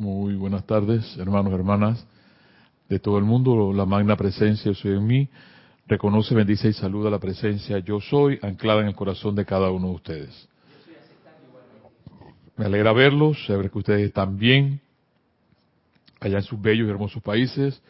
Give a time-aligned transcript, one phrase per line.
[0.00, 2.06] Muy buenas tardes, hermanos, hermanas
[2.88, 3.70] de todo el mundo.
[3.74, 5.28] La magna presencia, yo soy en mí.
[5.86, 9.88] Reconoce, bendice y saluda la presencia yo soy, anclada en el corazón de cada uno
[9.88, 10.48] de ustedes.
[12.56, 14.80] Me alegra verlos, saber que ustedes están bien
[16.18, 17.82] allá en sus bellos y hermosos países.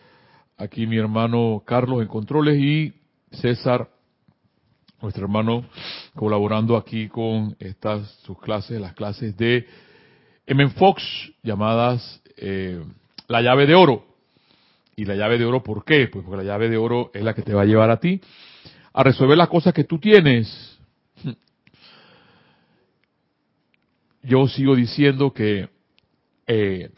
[0.56, 2.92] Aquí mi hermano Carlos en controles y
[3.30, 3.88] César,
[5.00, 5.64] nuestro hermano,
[6.16, 9.64] colaborando aquí con estas sus clases, las clases de
[10.50, 10.68] M.
[10.70, 11.00] Fox,
[11.44, 12.82] llamadas eh,
[13.28, 14.04] la llave de oro.
[14.96, 16.08] Y la llave de oro, ¿por qué?
[16.08, 18.20] Pues porque la llave de oro es la que te va a llevar a ti
[18.92, 20.76] a resolver las cosas que tú tienes.
[24.24, 25.68] Yo sigo diciendo que
[26.48, 26.90] eh,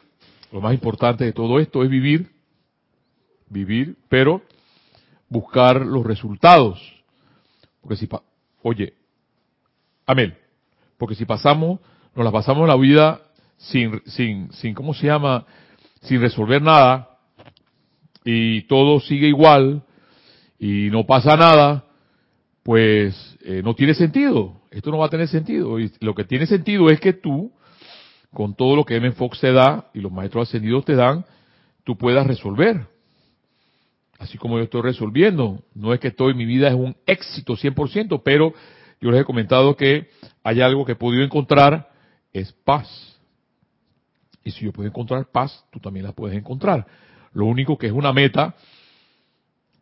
[0.51, 2.31] lo más importante de todo esto es vivir,
[3.51, 4.41] vivir, pero
[5.29, 6.81] buscar los resultados.
[7.83, 8.09] Porque si,
[8.63, 8.95] oye,
[10.07, 10.39] amén,
[10.97, 11.81] porque si pasamos,
[12.15, 13.21] nos la pasamos la vida
[13.63, 15.47] sin, sin, sin, ¿cómo se llama?
[16.03, 17.19] Sin resolver nada,
[18.25, 19.83] y todo sigue igual,
[20.59, 21.85] y no pasa nada,
[22.63, 24.61] pues eh, no tiene sentido.
[24.71, 25.79] Esto no va a tener sentido.
[25.81, 27.53] Y lo que tiene sentido es que tú,
[28.33, 29.13] con todo lo que M.
[29.13, 31.25] Fox te da y los maestros ascendidos te dan,
[31.85, 32.87] tú puedas resolver.
[34.19, 35.65] Así como yo estoy resolviendo.
[35.75, 38.55] No es que todo mi vida es un éxito 100%, pero
[39.01, 40.09] yo les he comentado que
[40.45, 41.91] hay algo que he podido encontrar,
[42.33, 43.12] es paz.
[44.45, 46.87] Y si yo puedo encontrar paz, tú también la puedes encontrar.
[47.33, 48.55] Lo único que es una meta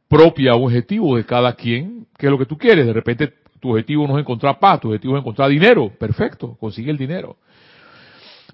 [0.09, 2.87] propia, objetivo de cada quien, que es lo que tú quieres.
[2.87, 5.93] De repente tu objetivo no es encontrar paz, tu objetivo es encontrar dinero.
[5.99, 7.37] Perfecto, consigue el dinero.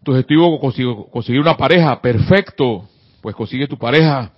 [0.02, 2.00] Tu objetivo es conseguir una pareja.
[2.00, 2.88] Perfecto,
[3.20, 4.32] pues consigue tu pareja.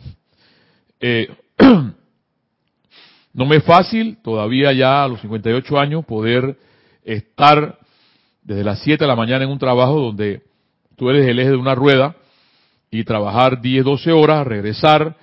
[1.00, 1.28] Eh,
[3.32, 6.56] no me es fácil todavía ya a los 58 años poder
[7.04, 7.78] estar
[8.42, 10.42] desde las 7 de la mañana en un trabajo donde
[10.98, 12.16] tú eres el eje de una rueda
[12.90, 15.16] y trabajar 10, 12 horas, regresar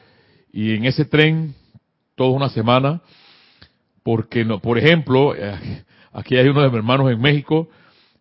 [0.51, 1.53] y en ese tren
[2.15, 3.01] toda una semana,
[4.01, 7.67] porque no, por ejemplo, eh, aquí hay uno de mis hermanos en México,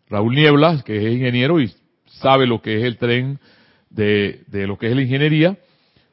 [0.09, 1.73] Raúl Nieblas, que es ingeniero y
[2.07, 3.39] sabe lo que es el tren
[3.89, 5.57] de, de lo que es la ingeniería,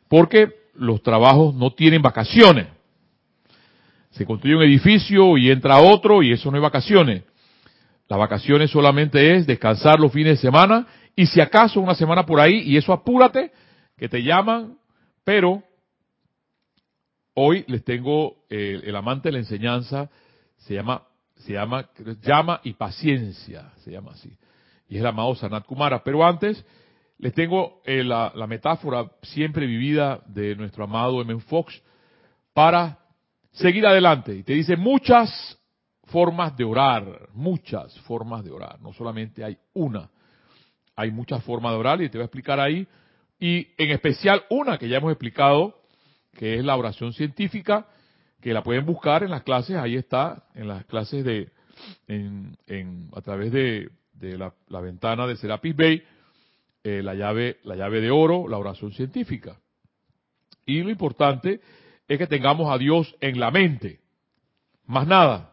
[0.07, 2.67] porque los trabajos no tienen vacaciones.
[4.11, 7.23] Se construye un edificio y entra otro y eso no es vacaciones.
[8.07, 10.85] Las vacaciones solamente es descansar los fines de semana
[11.15, 13.51] y si acaso una semana por ahí y eso apúrate,
[13.97, 14.77] que te llaman,
[15.23, 15.63] pero
[17.33, 20.09] hoy les tengo el, el amante de la enseñanza,
[20.57, 21.03] se llama,
[21.35, 21.89] se llama,
[22.21, 24.35] llama y paciencia, se llama así.
[24.87, 26.03] Y es el amado Sanat Kumara.
[26.03, 26.65] Pero antes,
[27.17, 31.39] les tengo eh, la, la, metáfora siempre vivida de nuestro amado M.
[31.41, 31.81] Fox
[32.53, 32.99] para
[33.51, 34.35] seguir adelante.
[34.35, 35.57] Y te dice muchas
[36.05, 40.09] formas de orar, muchas formas de orar, no solamente hay una,
[41.01, 42.87] hay muchas formas de orar y te voy a explicar ahí,
[43.39, 45.81] y en especial una que ya hemos explicado,
[46.33, 47.87] que es la oración científica,
[48.39, 51.49] que la pueden buscar en las clases, ahí está, en las clases de,
[52.07, 56.03] en, en, a través de, la, ventana de Serapis Bay,
[56.83, 59.59] eh, la llave, la llave de oro, la oración científica.
[60.65, 61.61] Y lo importante
[62.07, 63.99] es que tengamos a Dios en la mente,
[64.85, 65.50] más nada.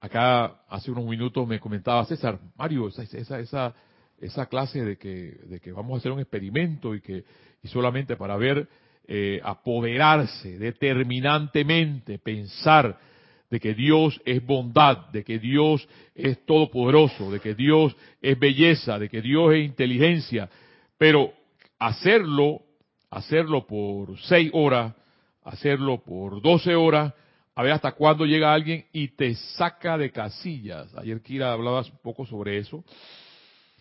[0.00, 3.74] Acá hace unos minutos me comentaba César, Mario, esa, esa, esa,
[4.20, 7.24] esa clase de que, de que vamos a hacer un experimento y que
[7.62, 8.68] y solamente para ver
[9.06, 12.98] eh, apoderarse determinantemente, pensar
[13.50, 18.98] de que Dios es bondad, de que Dios es todopoderoso, de que Dios es belleza,
[18.98, 20.50] de que Dios es inteligencia,
[20.98, 21.32] pero
[21.78, 22.60] hacerlo,
[23.10, 24.94] hacerlo por seis horas,
[25.42, 27.14] hacerlo por doce horas,
[27.58, 30.94] a ver hasta cuándo llega alguien y te saca de casillas.
[30.96, 32.84] Ayer Kira hablaba un poco sobre eso.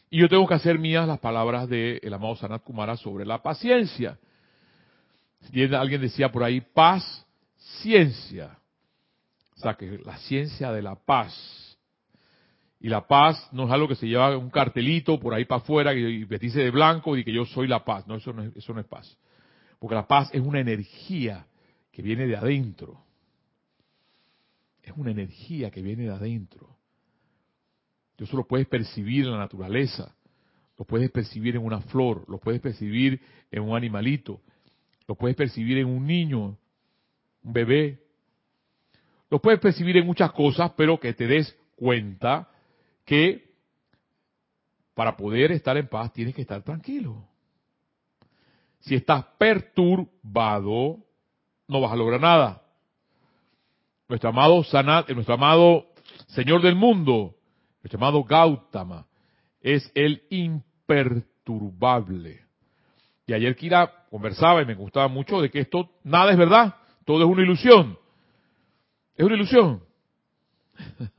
[0.09, 3.43] Y yo tengo que hacer mías las palabras del el amado Sanat Kumara sobre la
[3.43, 4.17] paciencia.
[5.79, 7.23] alguien decía por ahí, paz,
[7.83, 8.57] ciencia.
[9.57, 11.77] O sea, que la ciencia de la paz.
[12.79, 15.93] Y la paz no es algo que se lleva un cartelito por ahí para afuera
[15.93, 18.07] y vestirse de blanco y que yo soy la paz.
[18.07, 19.15] No, eso no, es, eso no es paz.
[19.77, 21.45] Porque la paz es una energía
[21.91, 23.05] que viene de adentro
[24.87, 26.75] es una energía que viene de adentro.
[28.17, 30.15] Eso lo puedes percibir en la naturaleza,
[30.77, 34.41] lo puedes percibir en una flor, lo puedes percibir en un animalito,
[35.07, 36.57] lo puedes percibir en un niño,
[37.43, 38.01] un bebé,
[39.29, 42.49] lo puedes percibir en muchas cosas, pero que te des cuenta
[43.05, 43.51] que
[44.95, 47.27] para poder estar en paz tienes que estar tranquilo.
[48.79, 51.05] Si estás perturbado,
[51.67, 52.66] no vas a lograr nada
[54.07, 55.87] nuestro amado Sanat, nuestro amado
[56.27, 57.35] Señor del mundo,
[57.83, 59.05] nuestro amado Gautama,
[59.61, 62.45] es el imperturbable.
[63.25, 66.75] Y ayer Kira conversaba y me gustaba mucho de que esto nada es verdad,
[67.05, 67.97] todo es una ilusión.
[69.15, 69.83] Es una ilusión.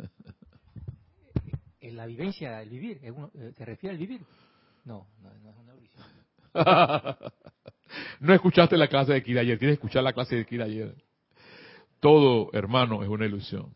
[1.81, 3.15] En la vivencia, el vivir, eh,
[3.57, 4.21] ¿te refieres al vivir?
[4.85, 6.05] No, no, no es una ilusión.
[8.21, 10.95] no escuchaste la clase de Kira ayer, tienes que escuchar la clase de Kira ayer.
[12.01, 13.75] Todo, hermano, es una ilusión.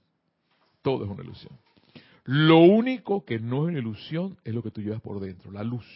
[0.83, 1.59] Todo es una ilusión.
[2.25, 5.65] Lo único que no es una ilusión es lo que tú llevas por dentro, la
[5.65, 5.87] luz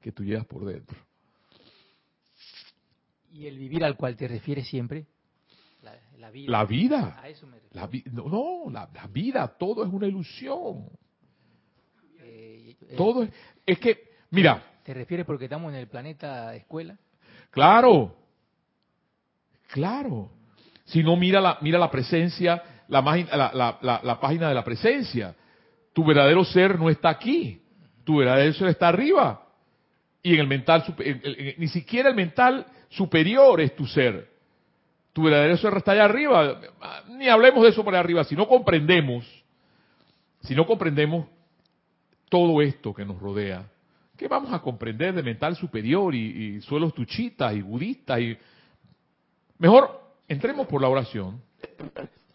[0.00, 0.96] que tú llevas por dentro.
[3.32, 5.06] ¿Y el vivir al cual te refieres siempre?
[6.16, 6.50] La, vida.
[6.50, 7.22] La vida.
[7.72, 10.88] La no, la, vida, todo es una ilusión.
[12.20, 13.30] Eh, eh, todo es,
[13.66, 14.62] es que, mira.
[14.84, 16.96] ¿Te refieres porque estamos en el planeta escuela?
[17.50, 18.16] Claro,
[19.68, 20.30] claro.
[20.84, 23.00] Si no, mira la, mira la presencia, la,
[23.82, 25.34] la, la, página de la presencia.
[25.92, 27.60] Tu verdadero ser no está aquí.
[28.04, 29.46] Tu verdadero ser está arriba.
[30.22, 30.84] Y en el mental,
[31.58, 34.28] ni siquiera el mental superior es tu ser.
[35.12, 36.60] Tu verdadero ser está allá arriba.
[37.08, 38.24] Ni hablemos de eso por arriba.
[38.24, 39.26] Si no comprendemos,
[40.42, 41.26] si no comprendemos
[42.28, 43.64] todo esto que nos rodea,
[44.18, 48.20] ¿qué vamos a comprender de mental superior y, y suelos tuchitas y budistas?
[48.20, 48.36] Y...
[49.58, 50.03] Mejor
[50.34, 51.40] entremos por la oración.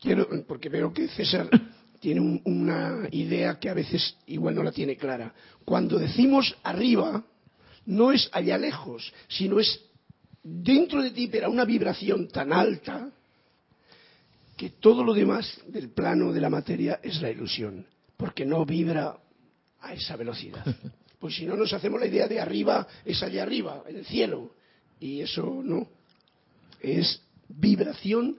[0.02, 1.50] Quiero, porque veo que César
[2.00, 5.34] tiene una idea que a veces igual no la tiene clara.
[5.66, 7.24] Cuando decimos arriba,
[7.86, 9.80] no es allá lejos, sino es
[10.42, 13.12] dentro de ti, pero una vibración tan alta
[14.56, 17.86] que todo lo demás del plano de la materia es la ilusión,
[18.18, 19.18] porque no vibra
[19.82, 20.66] a esa velocidad.
[21.20, 24.52] Pues si no nos hacemos la idea de arriba, es allá arriba, en el cielo,
[25.02, 25.86] y eso no,
[26.80, 28.38] es vibración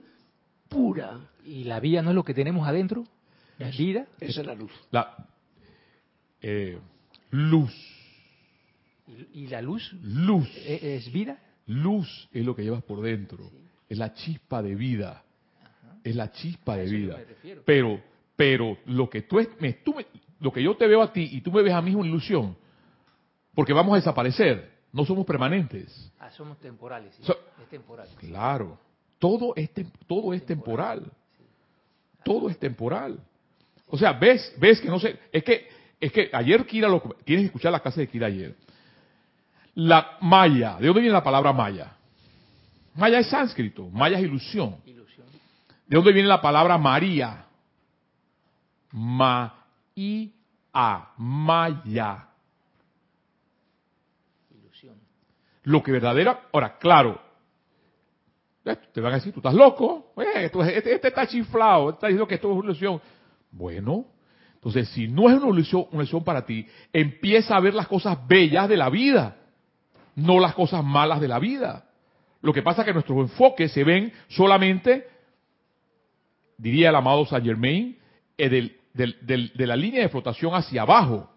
[0.69, 1.19] pura.
[1.45, 3.05] ¿Y la vida no es lo que tenemos adentro?
[3.57, 4.07] ¿La vida?
[4.19, 4.71] Esa es la luz.
[4.89, 5.15] La
[6.41, 6.79] eh,
[7.31, 7.73] luz.
[9.33, 9.93] ¿Y, la luz?
[10.01, 10.49] Luz.
[10.57, 11.39] ¿E-, ¿Es, vida?
[11.67, 13.51] Luz es lo que llevas por dentro.
[13.87, 15.23] Es la chispa de vida.
[16.03, 17.19] Es la chispa de vida.
[17.65, 18.01] Pero,
[18.35, 19.95] pero lo que tú, me, tú
[20.39, 22.07] lo que yo te veo a ti y tú me ves a mí es una
[22.07, 22.57] ilusión.
[23.53, 24.71] Porque vamos a desaparecer.
[24.93, 26.11] No somos permanentes.
[26.19, 27.17] Ah, somos temporales.
[27.19, 28.07] es temporal.
[28.17, 28.79] Claro.
[29.21, 29.69] Todo es,
[30.07, 31.11] todo es temporal.
[32.23, 33.19] Todo es temporal.
[33.85, 35.69] O sea, ves, ves que no sé, es que,
[35.99, 38.55] es que ayer Kira lo, tienes que escuchar la clase de Kira ayer.
[39.75, 41.95] La maya, ¿de dónde viene la palabra maya?
[42.95, 44.77] Maya es sánscrito, maya es ilusión.
[44.83, 47.45] ¿De dónde viene la palabra María?
[48.91, 50.33] Ma y
[50.73, 52.27] a maya.
[54.49, 54.95] Ilusión.
[55.61, 57.30] Lo que verdadera, ahora, claro,
[58.63, 62.51] te van a decir, tú estás loco, este, este, está chiflado, está diciendo que esto
[62.51, 63.01] es una ilusión.
[63.51, 64.05] Bueno,
[64.53, 68.17] entonces si no es una ilusión, una ilusión para ti, empieza a ver las cosas
[68.27, 69.37] bellas de la vida,
[70.15, 71.85] no las cosas malas de la vida.
[72.41, 75.07] Lo que pasa es que nuestros enfoques se ven solamente,
[76.57, 77.97] diría el amado Saint Germain,
[78.37, 81.31] eh, de la línea de flotación hacia abajo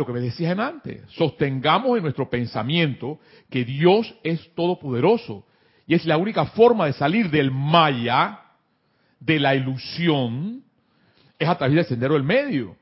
[0.00, 3.20] lo que me decías antes, sostengamos en nuestro pensamiento
[3.50, 5.46] que Dios es todopoderoso
[5.86, 8.40] y es la única forma de salir del maya,
[9.18, 10.64] de la ilusión,
[11.38, 12.76] es a través del sendero del medio.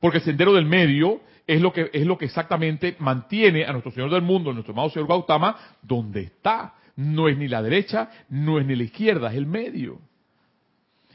[0.00, 3.92] Porque el sendero del medio es lo que es lo que exactamente mantiene a nuestro
[3.92, 6.74] Señor del mundo, nuestro amado Señor Gautama, donde está.
[6.96, 9.98] No es ni la derecha, no es ni la izquierda, es el medio.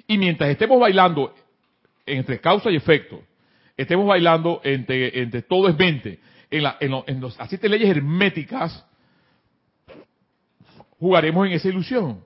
[0.08, 1.36] Y mientras estemos bailando
[2.06, 3.22] entre causa y efecto,
[3.78, 7.90] estemos bailando entre, entre todo es mente, en, la, en, en los, las siete leyes
[7.90, 8.86] herméticas,
[11.00, 12.24] jugaremos en esa ilusión.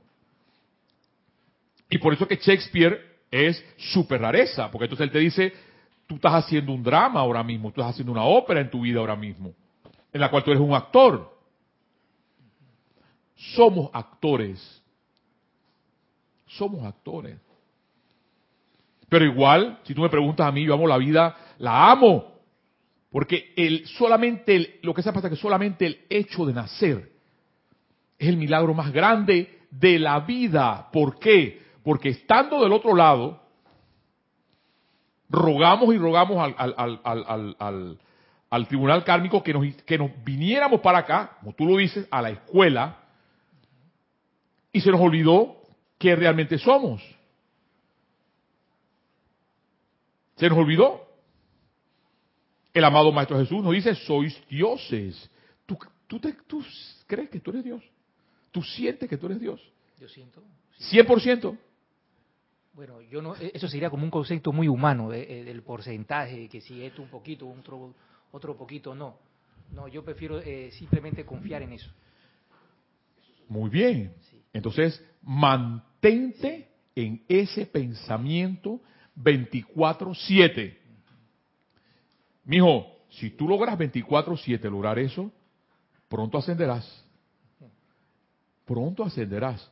[1.90, 3.00] Y por eso que Shakespeare
[3.32, 5.54] es súper rareza, porque entonces él te dice,
[6.08, 9.00] tú estás haciendo un drama ahora mismo, tú estás haciendo una ópera en tu vida
[9.00, 9.54] ahora mismo,
[10.14, 11.38] en la cual tú eres un actor.
[13.36, 14.82] Somos actores.
[16.46, 17.38] Somos actores.
[19.10, 22.40] Pero igual, si tú me preguntas a mí, yo amo la vida, la amo.
[23.12, 27.12] Porque el, solamente lo que se pasa es que solamente el hecho de nacer
[28.18, 30.90] es el milagro más grande de la vida.
[30.92, 31.62] ¿Por qué?
[31.84, 33.42] Porque estando del otro lado,
[35.30, 38.00] rogamos y rogamos al,
[38.50, 42.22] al tribunal kármico que nos, que nos viniéramos para acá, como tú lo dices, a
[42.22, 42.98] la escuela,
[44.72, 45.56] y se nos olvidó
[45.98, 47.02] que realmente somos.
[50.40, 51.06] Se nos olvidó.
[52.74, 55.30] El amado Maestro Jesús nos dice, sois dioses.
[55.66, 55.78] ¿Tú,
[56.08, 56.64] tú, tú
[57.06, 57.84] crees que tú eres Dios?
[58.52, 59.62] ¿Tú sientes que tú eres Dios?
[60.00, 60.42] Yo siento.
[60.80, 61.58] 100%.
[62.74, 66.86] Bueno, yo no, eso sería como un concepto muy humano eh, del porcentaje, que si
[66.86, 67.94] esto un poquito, otro,
[68.32, 69.18] otro poquito, no.
[69.74, 71.92] No, yo prefiero eh, simplemente confiar en eso.
[73.50, 74.14] Muy bien.
[74.54, 78.80] Entonces, mantente en ese pensamiento
[79.24, 80.78] 24/7.
[82.46, 85.32] Mijo, si tú logras 24/7 lograr eso,
[86.08, 87.06] pronto ascenderás.
[88.66, 89.72] Pronto ascenderás.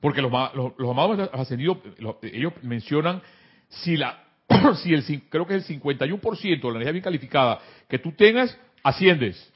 [0.00, 1.78] Porque los, los, amados ascendidos,
[2.22, 3.22] ellos mencionan
[3.68, 4.24] si la
[4.82, 8.58] si el creo que es el 51% de la energía bien calificada que tú tengas,
[8.82, 9.52] asciendes.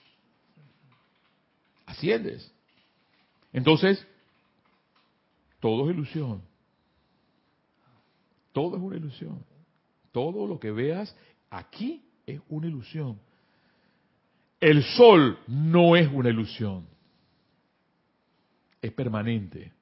[1.84, 2.52] Asciendes.
[3.52, 4.06] Entonces,
[5.60, 6.42] todo es ilusión.
[8.56, 9.44] Todo es una ilusión.
[10.12, 11.14] Todo lo que veas
[11.50, 13.20] aquí es una ilusión.
[14.58, 16.86] El sol no es una ilusión.
[18.80, 19.74] Es permanente.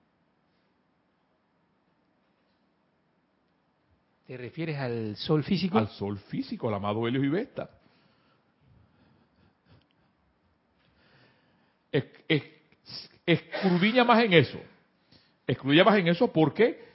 [4.26, 5.78] ¿Te refieres al sol físico?
[5.78, 7.70] Al sol físico, al amado Helios y Vesta.
[11.92, 12.04] Es,
[14.04, 14.58] más en eso.
[15.46, 16.92] Escrudiña más en eso porque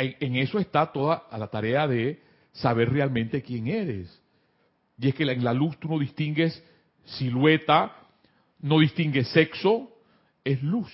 [0.00, 4.20] en, eso está toda la tarea de saber realmente quién eres.
[4.98, 6.62] Y es que en la luz tú no distingues
[7.04, 7.96] silueta,
[8.60, 9.90] no distingues sexo,
[10.44, 10.92] es luz.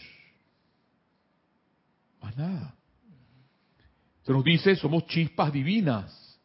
[2.20, 2.74] Más nada.
[4.22, 6.40] Se nos dice, somos chispas divinas.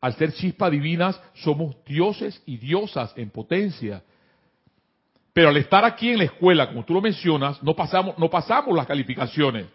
[0.00, 4.02] Al ser chispas divinas, somos dioses y diosas en potencia.
[5.32, 8.74] Pero al estar aquí en la escuela, como tú lo mencionas, no pasamos, no pasamos
[8.74, 9.66] las calificaciones.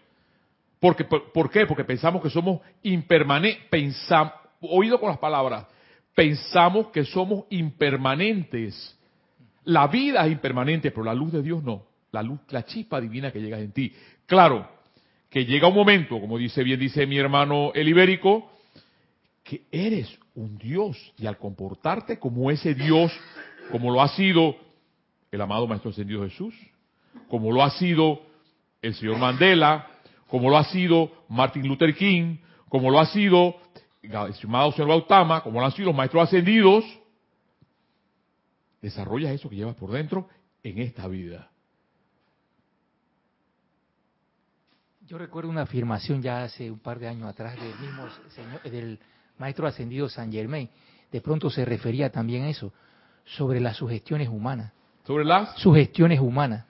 [0.84, 1.64] Porque, por, qué?
[1.64, 4.06] Porque pensamos que somos impermanentes,
[4.60, 5.66] oído con las palabras,
[6.14, 8.94] pensamos que somos impermanentes.
[9.64, 11.86] La vida es impermanente, pero la luz de Dios no.
[12.12, 13.94] La luz, la chispa divina que llega en ti.
[14.26, 14.68] Claro,
[15.30, 18.52] que llega un momento, como dice bien dice mi hermano el ibérico,
[19.42, 23.10] que eres un Dios y al comportarte como ese Dios,
[23.72, 24.54] como lo ha sido
[25.32, 26.54] el amado Maestro Ascendido Jesús,
[27.30, 28.20] como lo ha sido
[28.82, 29.88] el señor Mandela,
[30.34, 32.38] como lo ha sido Martin Luther King,
[32.68, 33.54] como lo ha sido
[34.02, 36.84] el estimado señor Gautama, como lo han sido los maestros ascendidos,
[38.82, 40.28] desarrollas eso que llevas por dentro
[40.64, 41.52] en esta vida.
[45.06, 48.98] Yo recuerdo una afirmación ya hace un par de años atrás del mismo señor, del
[49.38, 50.68] maestro ascendido San Germain.
[51.12, 52.72] De pronto se refería también a eso,
[53.24, 54.72] sobre las sugestiones humanas.
[55.06, 55.54] ¿Sobre las?
[55.60, 56.66] Sugestiones humanas.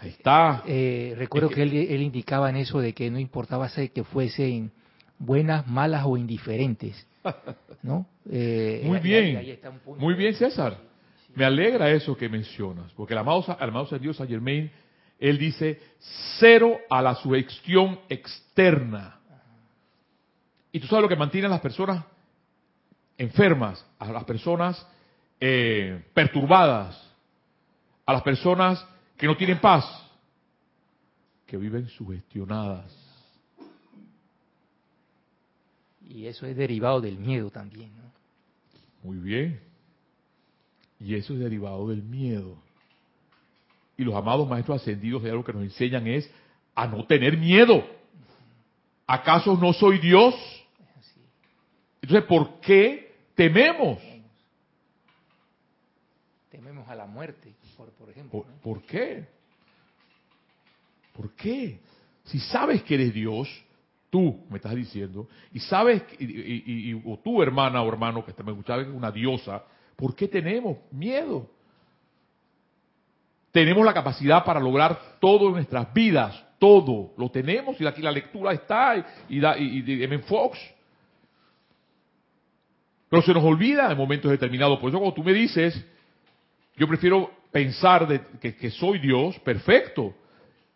[0.00, 0.62] Ahí está.
[0.66, 4.72] Eh, recuerdo que, él, indicaba en eso de que no importaba ser que fuesen
[5.18, 7.06] buenas, malas o indiferentes.
[7.82, 8.06] ¿no?
[8.30, 9.58] Eh, muy bien.
[9.98, 10.78] muy bien, César.
[11.34, 14.70] Me alegra eso que mencionas, porque el amado, el amado Dios Saint Germain,
[15.18, 15.78] él dice
[16.38, 19.18] cero a la sugestión externa.
[20.72, 22.04] Y tú sabes lo que mantiene a las personas
[23.18, 24.86] enfermas, a las personas
[25.38, 27.06] eh, perturbadas,
[28.06, 28.84] a las personas
[29.20, 29.84] que no tienen paz,
[31.46, 32.90] que viven sugestionadas.
[36.08, 37.92] Y eso es derivado del miedo también.
[37.98, 38.10] ¿no?
[39.02, 39.60] Muy bien.
[40.98, 42.56] Y eso es derivado del miedo.
[43.98, 46.28] Y los amados maestros ascendidos de algo que nos enseñan es
[46.74, 47.84] a no tener miedo.
[49.06, 50.34] ¿Acaso no soy Dios?
[52.00, 53.98] Entonces, ¿por qué tememos?
[56.50, 57.52] Tememos a la muerte
[57.98, 58.44] por, ejemplo.
[58.62, 59.26] ¿Por, qué?
[61.12, 61.80] ¿Por qué?
[62.24, 63.48] Si sabes que eres Dios,
[64.10, 68.82] tú me estás diciendo, y sabes, y, o tú hermana o hermano que me escuchaba
[68.82, 69.64] que es una diosa,
[69.96, 71.48] ¿por qué tenemos miedo?
[73.52, 78.12] Tenemos la capacidad para lograr todo en nuestras vidas, todo, lo tenemos, y aquí la
[78.12, 79.40] lectura está, y,
[80.04, 80.18] M.
[80.20, 80.58] Fox.
[83.08, 84.78] Pero se nos olvida en momentos determinados.
[84.78, 85.84] Por eso cuando tú me dices,
[86.76, 90.14] yo prefiero pensar de, que, soy Dios, perfecto.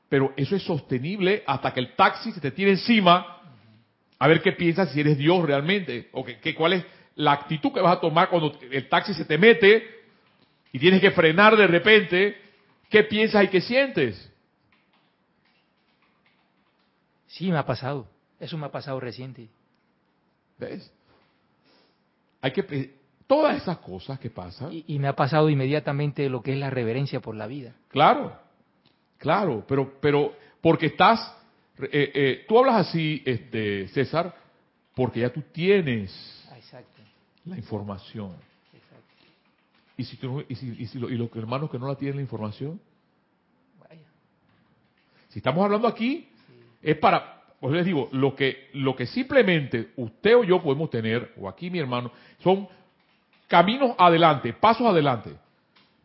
[0.08, 3.40] Pero eso es sostenible hasta que el taxi se te tire encima
[4.18, 6.08] a ver qué piensas si eres Dios realmente.
[6.12, 6.84] O que, cuál es
[7.16, 9.84] la actitud que vas a tomar cuando el taxi se te mete
[10.72, 12.40] y tienes que frenar de repente.
[12.88, 14.30] ¿Qué piensas y qué sientes?
[17.26, 18.08] Sí, me ha pasado.
[18.38, 19.48] Eso me ha pasado reciente.
[20.58, 20.92] ¿Ves?
[22.40, 22.94] Hay que
[23.26, 24.70] Todas esas cosas que pasan.
[24.86, 27.74] Y, me ha pasado inmediatamente lo que es la reverencia por la vida.
[27.88, 28.36] Claro,
[29.16, 31.20] claro, pero, pero porque estás,
[31.78, 34.34] eh, eh, tú hablas así, este, César,
[34.94, 36.12] porque ya tú tienes
[37.46, 38.32] la información.
[39.96, 42.22] Y si, tú, y, si, y, si y los hermanos que no la tienen la
[42.22, 42.80] información,
[43.80, 44.02] Vaya.
[45.28, 46.28] si estamos hablando aquí,
[46.82, 51.32] es para, pues les digo, lo que, lo que simplemente usted o yo podemos tener,
[51.38, 52.68] o aquí mi hermano, son
[53.48, 55.36] caminos adelante, pasos adelante.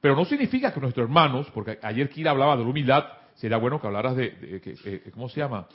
[0.01, 3.05] Pero no significa que nuestros hermanos, porque ayer Kira hablaba de la humildad,
[3.36, 4.34] sería bueno que hablaras de,
[4.86, 5.67] eh, ¿cómo se llama?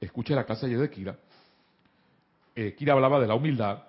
[0.00, 1.16] Escuche la clase ayer de Kira.
[2.54, 3.82] Eh, Kira hablaba de la humildad.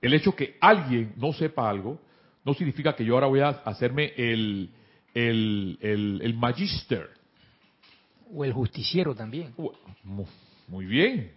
[0.00, 2.00] El hecho que alguien no sepa algo,
[2.44, 4.70] no significa que yo ahora voy a hacerme el,
[5.14, 7.10] el, el, magister.
[8.34, 9.54] O el justiciero también.
[10.68, 11.32] Muy bien.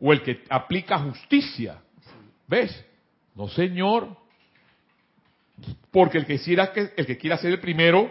[0.00, 1.80] O el que aplica justicia.
[2.46, 2.84] ¿Ves?
[3.34, 4.16] No, señor.
[5.90, 8.10] Porque el que, quiera, el que quiera ser el primero,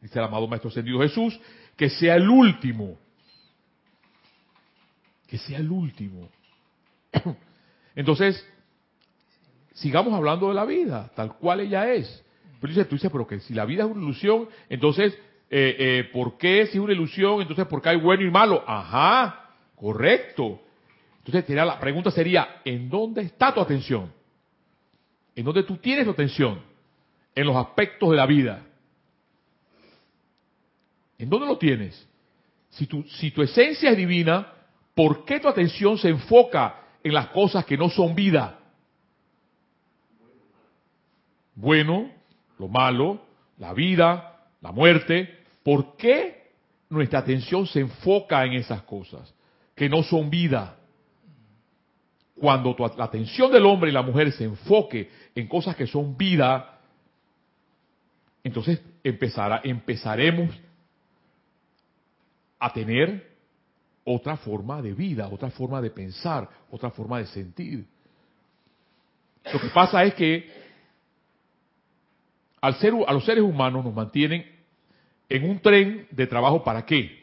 [0.00, 1.38] dice el amado Maestro Ascendido Jesús,
[1.76, 2.98] que sea el último.
[5.26, 6.28] Que sea el último.
[7.94, 8.44] Entonces,
[9.74, 12.24] sigamos hablando de la vida, tal cual ella es.
[12.60, 15.14] Pero dice, tú dices, pero que si la vida es una ilusión, entonces,
[15.50, 17.40] eh, eh, ¿por qué si es una ilusión?
[17.40, 18.64] Entonces, ¿por qué hay bueno y malo?
[18.66, 20.60] Ajá, correcto.
[21.28, 24.10] Entonces, la pregunta sería, ¿en dónde está tu atención?
[25.36, 26.58] ¿En dónde tú tienes tu atención?
[27.34, 28.62] En los aspectos de la vida.
[31.18, 32.08] ¿En dónde lo tienes?
[32.70, 34.54] Si tu, si tu esencia es divina,
[34.94, 38.60] ¿por qué tu atención se enfoca en las cosas que no son vida?
[41.54, 42.10] Bueno,
[42.58, 43.20] lo malo,
[43.58, 45.44] la vida, la muerte.
[45.62, 46.52] ¿Por qué
[46.88, 49.34] nuestra atención se enfoca en esas cosas
[49.74, 50.77] que no son vida?
[52.40, 56.78] Cuando la atención del hombre y la mujer se enfoque en cosas que son vida,
[58.44, 60.54] entonces empezará, empezaremos
[62.58, 63.36] a tener
[64.04, 67.86] otra forma de vida, otra forma de pensar, otra forma de sentir.
[69.52, 70.50] Lo que pasa es que
[72.60, 74.44] al ser, a los seres humanos nos mantienen
[75.28, 77.18] en un tren de trabajo para qué?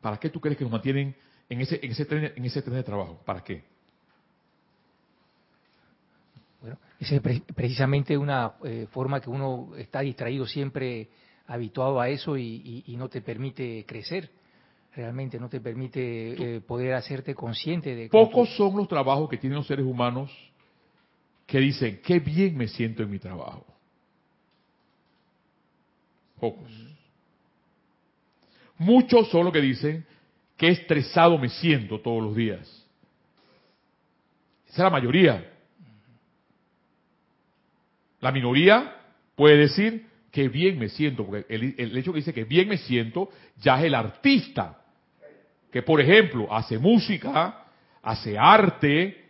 [0.00, 1.14] ¿Para qué tú crees que nos mantienen
[1.48, 3.20] en ese, en ese, tren, en ese tren de trabajo?
[3.24, 3.64] ¿Para qué?
[6.60, 11.08] Bueno, esa es precisamente una eh, forma que uno está distraído siempre,
[11.46, 14.30] habituado a eso y, no te permite crecer.
[14.94, 18.08] Realmente no te permite eh, poder hacerte consciente de...
[18.08, 20.32] Pocos son los trabajos que tienen los seres humanos
[21.46, 23.64] que dicen, qué bien me siento en mi trabajo.
[26.40, 26.70] Pocos.
[28.78, 30.04] Muchos son los que dicen,
[30.56, 32.60] qué estresado me siento todos los días.
[34.66, 35.52] Esa es la mayoría.
[38.20, 38.94] La minoría
[39.34, 43.30] puede decir, qué bien me siento, porque el hecho que dice que bien me siento
[43.58, 44.82] ya es el artista,
[45.70, 47.66] que por ejemplo hace música,
[48.02, 49.26] hace arte,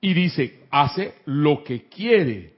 [0.00, 2.54] y dice, hace lo que quiere.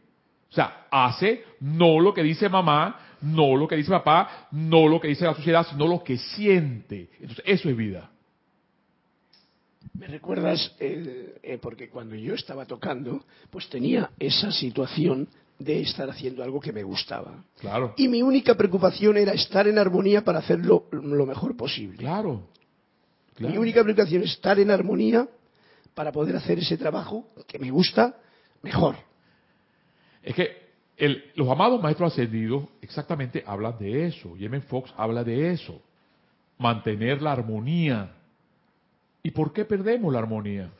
[0.50, 5.00] O sea, hace no lo que dice mamá, no lo que dice papá, no lo
[5.00, 7.10] que dice la sociedad, sino lo que siente.
[7.20, 8.10] Entonces, eso es vida.
[9.94, 15.28] Me recuerdas, eh, eh, porque cuando yo estaba tocando, pues tenía esa situación
[15.58, 17.44] de estar haciendo algo que me gustaba.
[17.58, 17.94] Claro.
[17.96, 21.98] Y mi única preocupación era estar en armonía para hacerlo lo mejor posible.
[21.98, 22.48] Claro.
[23.34, 23.52] claro.
[23.52, 25.28] Mi única preocupación es estar en armonía
[25.94, 28.16] para poder hacer ese trabajo que me gusta
[28.62, 28.96] mejor.
[30.22, 30.67] Es que
[31.34, 34.36] los amados maestros ascendidos exactamente hablan de eso.
[34.36, 35.80] Yemen Fox habla de eso.
[36.58, 38.12] Mantener la armonía.
[39.22, 40.70] ¿Y por qué perdemos la armonía?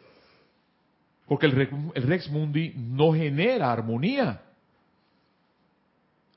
[1.26, 4.42] Porque el, el Rex Mundi no genera armonía.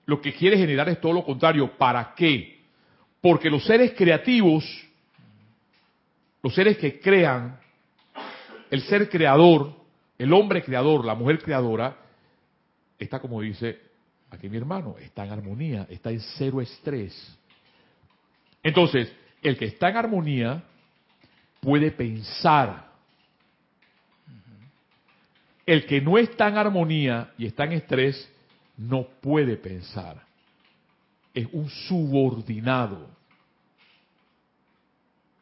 [0.06, 1.72] Lo que quiere generar es todo lo contrario.
[1.78, 2.60] ¿Para qué?
[3.20, 4.64] Porque los seres creativos,
[6.44, 7.60] los seres que crean,
[8.70, 9.74] el ser creador,
[10.18, 11.98] el hombre creador, la mujer creadora,
[13.04, 13.80] está como dice
[14.30, 17.38] aquí mi hermano, está en armonía, está en cero estrés.
[18.64, 20.64] Entonces, el que está en armonía
[21.60, 22.90] puede pensar.
[25.66, 28.32] El que no está en armonía y está en estrés
[28.78, 30.24] no puede pensar.
[31.34, 33.10] Es un subordinado.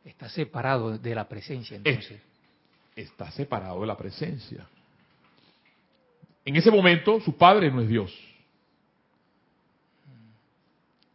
[0.04, 2.20] Está separado de la presencia entonces
[3.02, 4.68] está separado de la presencia.
[6.50, 8.12] En ese momento su padre no es Dios.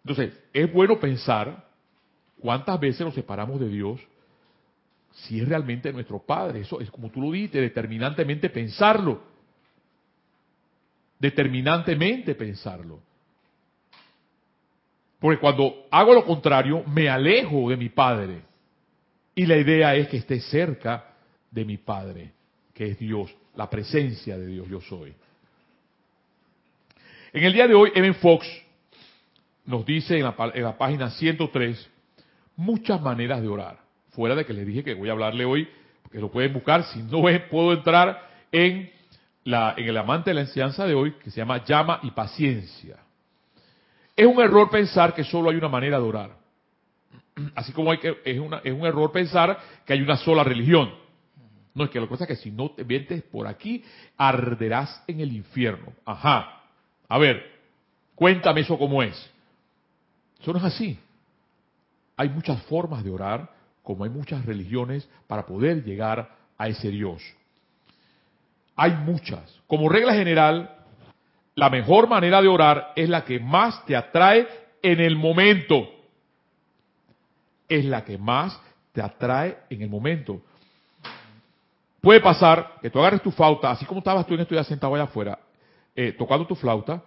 [0.04, 1.68] Entonces, es bueno pensar
[2.38, 4.00] cuántas veces nos separamos de Dios
[5.10, 6.60] si es realmente nuestro Padre.
[6.60, 9.24] Eso es como tú lo dices, determinantemente pensarlo.
[11.18, 13.00] Determinantemente pensarlo.
[15.18, 18.42] Porque cuando hago lo contrario, me alejo de mi Padre.
[19.34, 21.12] Y la idea es que esté cerca
[21.50, 22.30] de mi Padre,
[22.72, 25.12] que es Dios, la presencia de Dios, yo soy.
[27.34, 28.46] En el día de hoy, Evan Fox
[29.66, 31.90] nos dice en la, la página 103
[32.54, 33.80] muchas maneras de orar.
[34.10, 35.68] Fuera de que les dije que voy a hablarle hoy,
[36.12, 36.84] que lo pueden buscar.
[36.84, 38.88] Si no puedo entrar en,
[39.42, 42.98] la, el amante de la enseñanza de hoy, que se llama llama y paciencia.
[44.14, 46.36] Es un error pensar que solo hay una manera de orar.
[47.56, 50.94] Así como hay que, es, una, es un error pensar que hay una sola religión.
[51.74, 53.82] No, es que que pasa es que si no te metes por aquí,
[54.16, 55.92] arderás en el infierno.
[56.04, 56.60] Ajá.
[57.14, 57.48] A ver,
[58.16, 59.14] cuéntame eso cómo es.
[60.40, 60.98] Eso no es así.
[62.16, 63.48] Hay muchas formas de orar,
[63.84, 67.22] como hay muchas religiones para poder llegar a ese Dios.
[68.74, 69.60] Hay muchas.
[69.68, 70.76] Como regla general,
[71.54, 74.48] la mejor manera de orar es la que más te atrae
[74.82, 75.88] en el momento.
[77.68, 78.60] Es la que más
[78.92, 80.42] te atrae en el momento.
[82.00, 84.96] Puede pasar que tú agarres tu flauta, así como estabas tú en esto ya sentado
[84.96, 85.38] allá afuera,
[85.96, 87.02] eh, tocando tu flauta,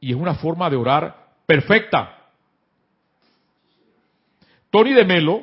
[0.00, 2.16] y es una forma de orar perfecta.
[4.70, 5.42] Tony de Melo,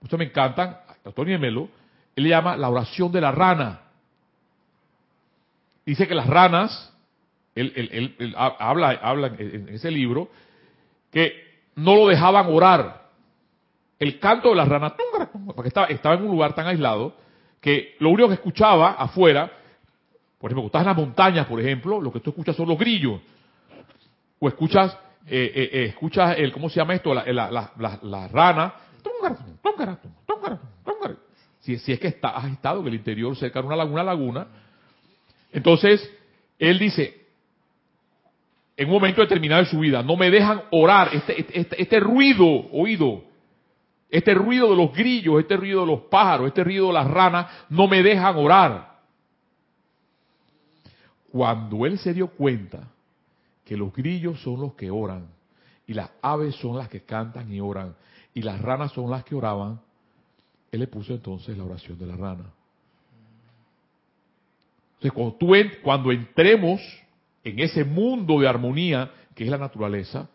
[0.00, 0.78] ustedes me encantan,
[1.14, 1.68] Tony de Melo,
[2.16, 3.80] él le llama la oración de la rana.
[5.86, 6.92] Dice que las ranas,
[7.54, 10.30] él, habla, habla en ese libro,
[11.10, 13.08] que no lo dejaban orar.
[13.98, 14.94] El canto de las ranas,
[15.54, 17.14] porque estaba, estaba en un lugar tan aislado,
[17.60, 19.52] que lo único que escuchaba afuera,
[20.40, 22.78] por ejemplo, cuando estás en las montañas, por ejemplo, lo que tú escuchas son los
[22.78, 23.20] grillos.
[24.38, 27.12] O escuchas eh, eh, eh, escuchas el, ¿cómo se llama esto?
[27.12, 27.72] La, la,
[28.02, 28.74] la, rana.
[31.60, 34.46] Si, si es que está, has estado en el interior cerca de una laguna, laguna.
[35.52, 36.10] Entonces,
[36.58, 37.26] él dice,
[38.78, 41.10] en un momento determinado de su vida, no me dejan orar.
[41.12, 43.24] Este, este, este, este, ruido, oído,
[44.08, 47.46] este ruido de los grillos, este ruido de los pájaros, este ruido de las ranas,
[47.68, 48.89] no me dejan orar.
[51.30, 52.88] Cuando él se dio cuenta
[53.64, 55.28] que los grillos son los que oran
[55.86, 57.94] y las aves son las que cantan y oran
[58.34, 59.80] y las ranas son las que oraban,
[60.72, 62.52] él le puso entonces la oración de la rana.
[64.94, 66.80] Entonces, cuando, tú cuando entremos
[67.42, 70.28] en ese mundo de armonía que es la naturaleza,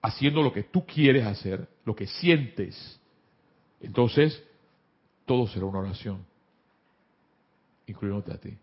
[0.00, 3.00] haciendo lo que tú quieres hacer, lo que sientes,
[3.80, 4.42] entonces
[5.26, 6.24] todo será una oración,
[7.86, 8.56] incluyéndote a ti.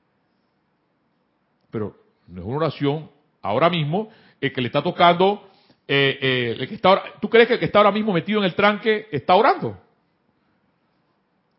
[1.71, 1.95] Pero
[2.27, 3.09] no es una oración
[3.41, 5.49] ahora mismo, el que le está tocando,
[5.87, 8.45] eh, eh, el que está, ¿tú crees que el que está ahora mismo metido en
[8.45, 9.77] el tranque está orando?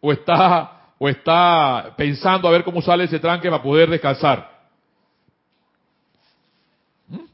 [0.01, 4.68] ¿O está, o está pensando a ver cómo sale ese tranque para poder descansar?
[7.09, 7.25] ¿Mm?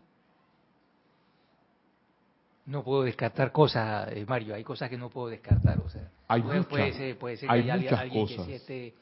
[2.67, 5.79] No puedo descartar cosas, eh, Mario, hay cosas que no puedo descartar.
[5.81, 6.93] O sea, hay muchas, puede
[7.37, 8.47] ser, que haya alguien cosas.
[8.47, 8.95] que esté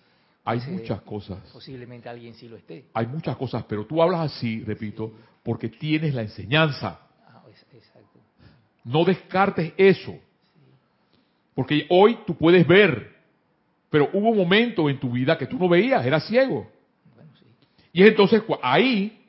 [0.46, 1.40] hay muchas cosas.
[1.52, 2.86] Posiblemente alguien sí lo esté.
[2.94, 7.00] Hay muchas cosas, pero tú hablas así, repito, porque tienes la enseñanza.
[7.26, 8.20] Ah, exacto.
[8.84, 10.16] No descartes eso.
[11.52, 13.16] Porque hoy tú puedes ver,
[13.90, 16.70] pero hubo un momento en tu vida que tú no veías, eras ciego.
[17.92, 19.20] Y es entonces ahí,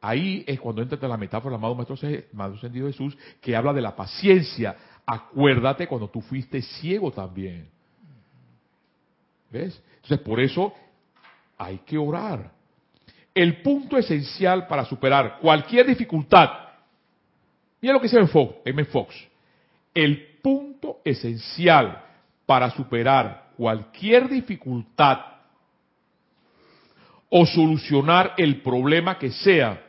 [0.00, 1.96] ahí es cuando entra la metáfora del amado Maestro,
[2.32, 4.76] Maestro Ascendido Jesús, que habla de la paciencia.
[5.04, 7.68] Acuérdate cuando tú fuiste ciego también.
[9.50, 9.82] ¿Ves?
[10.02, 10.72] Entonces, por eso
[11.58, 12.50] hay que orar.
[13.34, 16.50] El punto esencial para superar cualquier dificultad,
[17.80, 18.18] mira lo que dice
[18.64, 18.84] M.
[18.86, 19.14] Fox,
[19.94, 22.02] el punto esencial
[22.46, 25.18] para superar cualquier dificultad
[27.28, 29.86] o solucionar el problema que sea,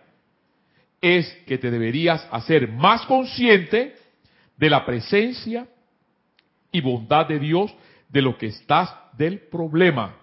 [1.02, 3.96] es que te deberías hacer más consciente
[4.58, 5.68] de la presencia
[6.72, 7.74] y bondad de Dios
[8.12, 10.16] de lo que estás del problema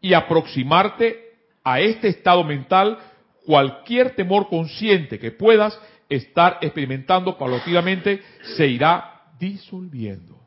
[0.00, 1.32] y aproximarte
[1.62, 2.98] a este estado mental
[3.46, 8.22] cualquier temor consciente que puedas estar experimentando paulatinamente
[8.56, 10.38] se irá disolviendo.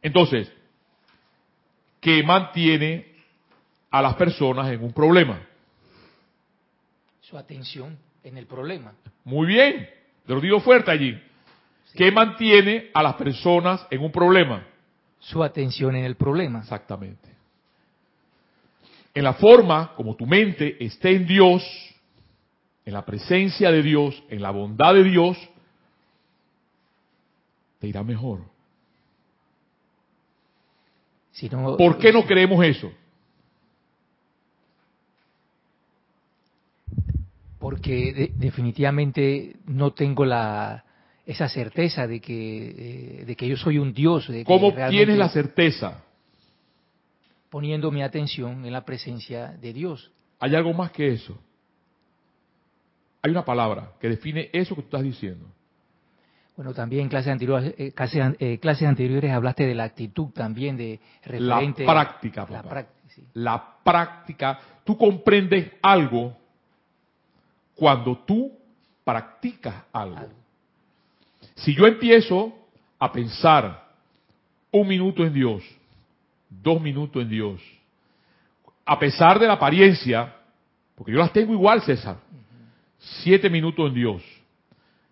[0.00, 0.50] Entonces,
[2.00, 3.06] ¿qué mantiene
[3.90, 5.40] a las personas en un problema?
[7.20, 8.92] Su atención en el problema.
[9.24, 9.88] Muy bien,
[10.26, 11.20] te lo digo fuerte allí.
[11.94, 14.66] ¿Qué mantiene a las personas en un problema?
[15.18, 16.60] Su atención en el problema.
[16.60, 17.28] Exactamente.
[19.14, 21.62] En la forma como tu mente esté en Dios,
[22.84, 25.36] en la presencia de Dios, en la bondad de Dios,
[27.80, 28.40] te irá mejor.
[31.76, 32.92] ¿Por qué no creemos eso?
[37.58, 40.84] Porque definitivamente no tengo la,
[41.28, 44.28] esa certeza de que, eh, de que yo soy un Dios.
[44.28, 46.02] De ¿Cómo tienes la certeza?
[47.50, 50.10] Poniendo mi atención en la presencia de Dios.
[50.40, 51.38] ¿Hay algo más que eso?
[53.20, 55.44] hay una palabra que define eso que tú estás diciendo.
[56.56, 60.76] Bueno, también en clases anteriores, eh, clases, eh, clases anteriores hablaste de la actitud también
[60.76, 61.84] de referente.
[61.84, 62.54] La práctica, papá.
[62.54, 63.24] La práctica, sí.
[63.34, 64.58] La práctica.
[64.84, 66.36] Tú comprendes algo
[67.74, 68.52] cuando tú
[69.04, 70.28] practicas algo.
[71.58, 72.52] Si yo empiezo
[72.98, 73.88] a pensar
[74.70, 75.62] un minuto en Dios,
[76.48, 77.60] dos minutos en Dios,
[78.84, 80.34] a pesar de la apariencia,
[80.94, 82.18] porque yo las tengo igual, César,
[82.98, 84.22] siete minutos en Dios,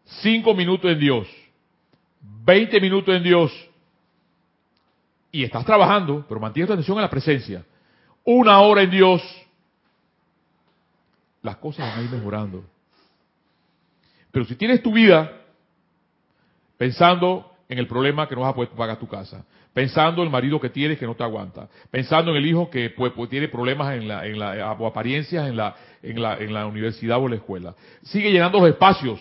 [0.04, 1.28] cinco minutos en Dios,
[2.44, 3.68] veinte minutos en Dios,
[5.32, 7.64] y estás trabajando, pero mantienes tu atención en la presencia,
[8.24, 9.22] una hora en Dios,
[11.42, 12.64] las cosas van a ir mejorando.
[14.30, 15.42] Pero si tienes tu vida
[16.76, 20.32] pensando en el problema que no vas a poder pagar tu casa, pensando en el
[20.32, 23.48] marido que tienes que no te aguanta, pensando en el hijo que pues, pues tiene
[23.48, 27.28] problemas en la, en la, o apariencias en la, en, la, en la universidad o
[27.28, 27.74] la escuela.
[28.02, 29.20] Sigue llenando los espacios.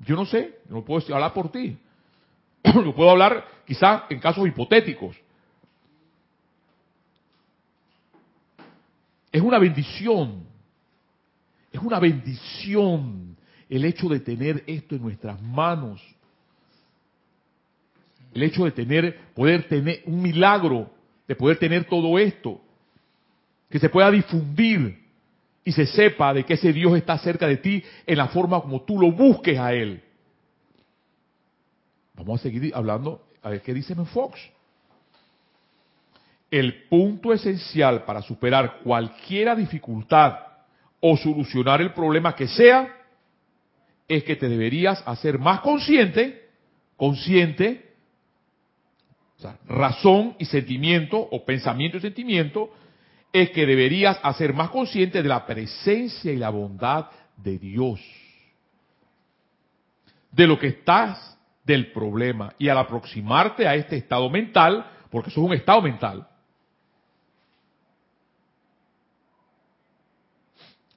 [0.00, 1.78] Yo no sé, no puedo hablar por ti.
[2.64, 5.16] Yo puedo hablar quizás en casos hipotéticos.
[9.32, 10.44] Es una bendición.
[11.72, 13.29] Es una bendición
[13.70, 16.02] el hecho de tener esto en nuestras manos.
[18.34, 20.90] El hecho de tener, poder tener un milagro,
[21.26, 22.60] de poder tener todo esto,
[23.70, 24.98] que se pueda difundir
[25.64, 28.82] y se sepa de que ese Dios está cerca de ti en la forma como
[28.82, 30.02] tú lo busques a Él.
[32.14, 34.40] Vamos a seguir hablando, a ver qué dice Fox.
[36.50, 40.40] El punto esencial para superar cualquier dificultad
[40.98, 42.99] o solucionar el problema que sea,
[44.10, 46.48] es que te deberías hacer más consciente,
[46.96, 47.94] consciente,
[49.38, 52.70] o sea, razón y sentimiento, o pensamiento y sentimiento,
[53.32, 58.00] es que deberías hacer más consciente de la presencia y la bondad de Dios.
[60.32, 62.52] De lo que estás del problema.
[62.58, 66.26] Y al aproximarte a este estado mental, porque eso es un estado mental,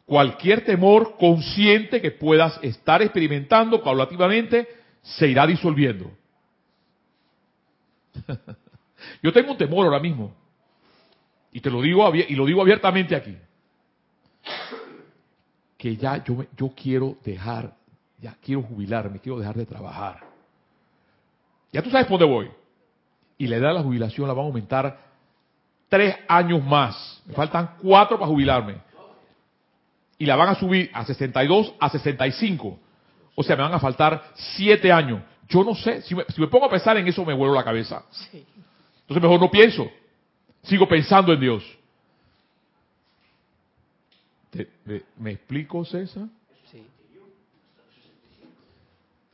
[0.06, 4.68] cualquier temor consciente que puedas estar experimentando paulativamente
[5.02, 6.12] se irá disolviendo.
[9.22, 10.34] Yo tengo un temor ahora mismo.
[11.52, 13.38] Y te lo digo y lo digo abiertamente aquí.
[15.78, 17.76] Que ya yo yo quiero dejar,
[18.20, 20.22] ya quiero jubilarme, quiero dejar de trabajar.
[21.72, 22.52] Ya tú sabes por dónde voy.
[23.38, 25.00] Y la edad de la jubilación la van a aumentar
[25.90, 27.22] tres años más.
[27.26, 28.78] Me faltan cuatro para jubilarme
[30.24, 32.80] y la van a subir a 62 a 65.
[33.36, 35.22] O sea, me van a faltar 7 años.
[35.50, 38.06] Yo no sé, si me, pongo a pensar en eso me vuelvo la cabeza.
[38.32, 39.86] Entonces mejor no pienso.
[40.62, 41.78] Sigo pensando en Dios.
[45.18, 46.30] me, explico, César?
[46.72, 46.88] Sí.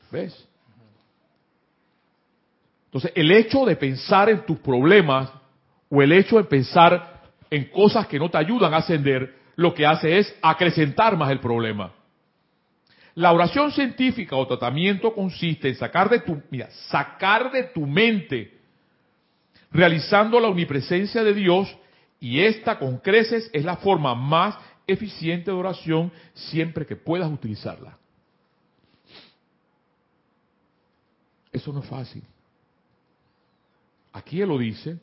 [0.10, 0.48] ¿Ves?
[2.86, 5.30] Entonces, el hecho de pensar en tus problemas
[5.88, 7.22] o el hecho de pensar
[7.52, 11.42] en cosas que no te ayudan a ascender lo que hace es acrecentar más el
[11.42, 11.94] problema.
[13.16, 18.58] La oración científica o tratamiento consiste en sacar de tu, mira, sacar de tu mente,
[19.70, 21.78] realizando la omnipresencia de Dios,
[22.22, 27.98] y esta con creces es la forma más eficiente de oración siempre que puedas utilizarla.
[31.52, 32.24] Eso no es fácil.
[34.14, 34.98] Aquí él lo dice,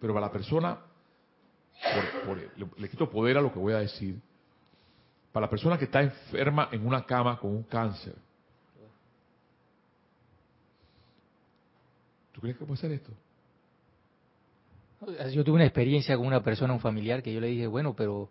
[0.00, 0.78] pero para la persona
[2.76, 4.16] le, quito poder a lo que voy a decir.
[5.32, 8.14] Para la persona que está enferma en una cama con un cáncer,
[12.32, 13.12] ¿tú crees que puede ser esto?
[15.32, 18.28] Yo tuve una experiencia con una persona, un familiar, que yo le dije, bueno, pero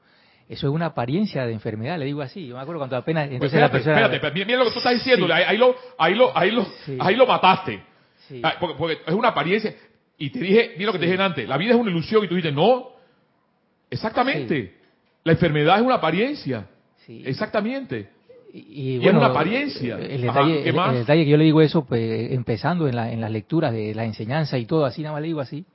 [0.48, 2.48] eso es una apariencia de enfermedad, le digo así.
[2.48, 3.28] Yo me acuerdo cuando apenas.
[3.28, 4.02] Pues entonces la persona.
[4.02, 6.68] Espérate, mira lo que tú estás diciendo, ahí, lo, ahí, lo, ahí, lo,
[7.00, 7.84] ahí lo mataste.
[8.44, 9.74] Ah, porque, es una apariencia.
[10.18, 12.28] Y te dije, mira lo que te dije antes, la vida es una ilusión, y
[12.28, 12.90] tú dices, no,
[13.90, 14.76] Exactamente.
[15.24, 16.68] La enfermedad es una apariencia.
[17.08, 18.10] Exactamente.
[18.54, 19.98] Y, es una apariencia.
[19.98, 23.94] El detalle, que yo le digo eso, pues empezando en, la, en las lecturas de
[23.94, 25.66] la enseñanza y todo, así nada más le digo así.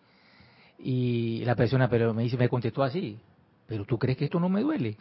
[0.79, 3.17] Y la persona pero me dice, me contestó así,
[3.67, 4.97] pero tú crees que esto no me duele.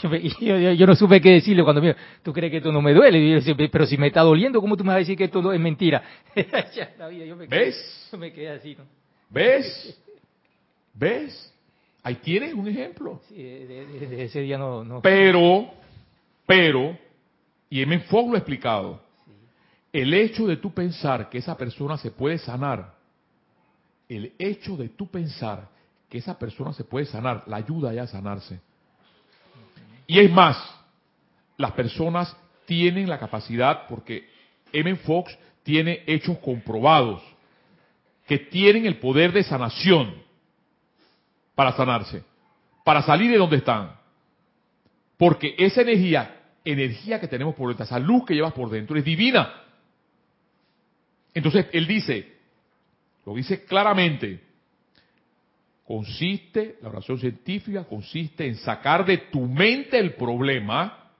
[0.40, 3.40] yo, no supe qué decirle cuando me dijo, tú crees que esto no me duele.
[3.70, 6.02] pero si me está doliendo, ¿cómo tú me vas a decir que esto es mentira?
[7.48, 8.10] ¿Ves?
[8.18, 8.74] me quedé así.
[8.74, 8.84] ¿no?
[9.30, 9.98] ¿Ves?
[10.94, 11.54] ¿Ves?
[12.02, 13.20] Ahí tienes un ejemplo.
[13.28, 15.70] Sí, de, ese día no, Pero,
[16.46, 16.96] pero,
[17.68, 19.02] y me Fogg lo ha explicado,
[19.92, 22.94] el hecho de tú pensar que esa persona se puede sanar,
[24.08, 25.68] el hecho de tú pensar
[26.08, 28.60] que esa persona se puede sanar, la ayuda ya a sanarse.
[30.06, 30.56] Y es más,
[31.58, 32.34] las personas
[32.64, 34.28] tienen la capacidad, porque
[34.72, 34.96] M.
[34.96, 37.22] Fox tiene hechos comprobados,
[38.26, 40.27] que tienen el poder de sanación
[41.58, 42.22] para sanarse,
[42.84, 43.90] para salir de donde están.
[45.16, 49.04] Porque esa energía, energía que tenemos por dentro, esa luz que llevas por dentro, es
[49.04, 49.64] divina.
[51.34, 52.32] Entonces, él dice,
[53.26, 54.40] lo dice claramente,
[55.84, 61.10] consiste, la oración científica consiste en sacar de tu mente el problema,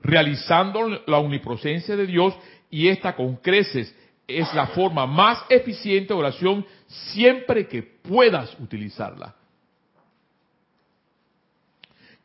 [0.00, 2.38] realizando la omnipresencia de Dios
[2.70, 3.92] y esta con creces
[4.28, 9.41] es la forma más eficiente de oración siempre que puedas utilizarla.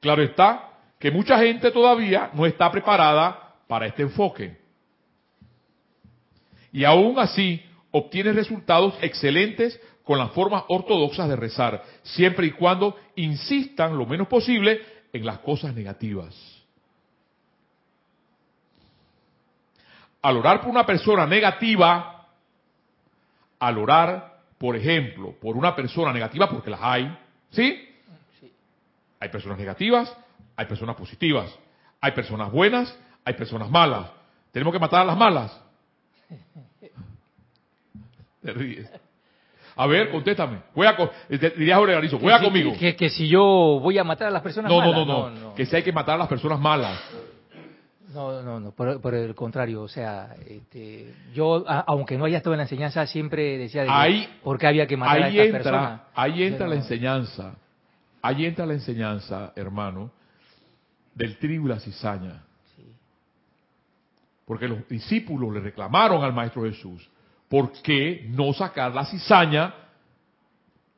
[0.07, 4.57] Claro está que mucha gente todavía no está preparada para este enfoque.
[6.71, 12.95] Y aún así obtiene resultados excelentes con las formas ortodoxas de rezar, siempre y cuando
[13.17, 14.79] insistan lo menos posible
[15.11, 16.33] en las cosas negativas.
[20.21, 22.29] Al orar por una persona negativa,
[23.59, 27.17] al orar, por ejemplo, por una persona negativa, porque las hay,
[27.49, 27.86] ¿sí?
[29.19, 30.15] Hay personas negativas,
[30.55, 31.53] hay personas positivas,
[32.01, 34.09] hay personas buenas, hay personas malas.
[34.51, 35.61] Tenemos que matar a las malas.
[38.41, 38.89] Te ríes.
[39.75, 40.57] A ver, contéstame.
[40.73, 42.73] Juega con, diría Jorge Garizo, juega conmigo.
[42.79, 44.95] Que, que, si yo voy a matar a las personas no, malas.
[44.95, 46.99] No, no, no, Que si hay que matar a las personas malas.
[48.13, 52.57] No, no, no, por, el contrario, o sea, este, yo, aunque no haya estado en
[52.57, 56.01] la enseñanza, siempre decía de ahí, por qué había que matar a estas entra, personas.
[56.15, 57.53] Ahí entra la enseñanza,
[58.27, 60.11] ahí entra la enseñanza, hermano,
[61.15, 62.43] del trigo y la cizaña.
[64.45, 67.09] Porque los discípulos le reclamaron al Maestro Jesús,
[67.49, 69.73] ¿por qué no sacar la cizaña,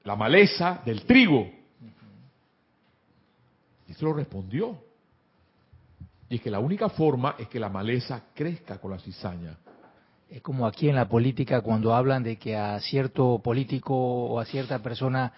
[0.04, 1.50] la maleza del trigo?
[3.88, 4.78] Y se lo respondió.
[6.30, 9.58] Y es que la única forma es que la maleza crezca con la cizaña.
[10.30, 14.46] Es como aquí en la política cuando hablan de que a cierto político o a
[14.46, 15.34] cierta persona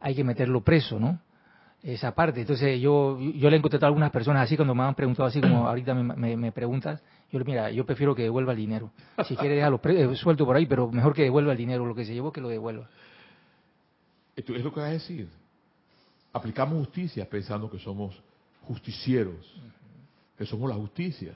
[0.00, 1.20] hay que meterlo preso, ¿no?
[1.82, 2.40] Esa parte.
[2.40, 5.40] Entonces yo yo le he encontrado a algunas personas así cuando me han preguntado así
[5.40, 7.02] como ahorita me, me, preguntas.
[7.30, 8.90] Yo le mira, yo prefiero que devuelva el dinero.
[9.26, 12.04] Si quiere dejarlo eh, suelto por ahí, pero mejor que devuelva el dinero, lo que
[12.04, 12.88] se llevó que lo devuelva.
[14.34, 15.28] Esto es lo que vas a decir.
[16.32, 18.20] Aplicamos justicia pensando que somos
[18.62, 19.60] justicieros
[20.40, 21.34] que somos la justicia.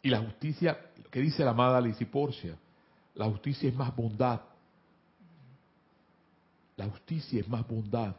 [0.00, 0.78] Y la justicia,
[1.10, 2.54] que dice la amada Lisiporcia,
[3.16, 4.42] la justicia es más bondad.
[6.76, 8.14] La justicia es más bondad.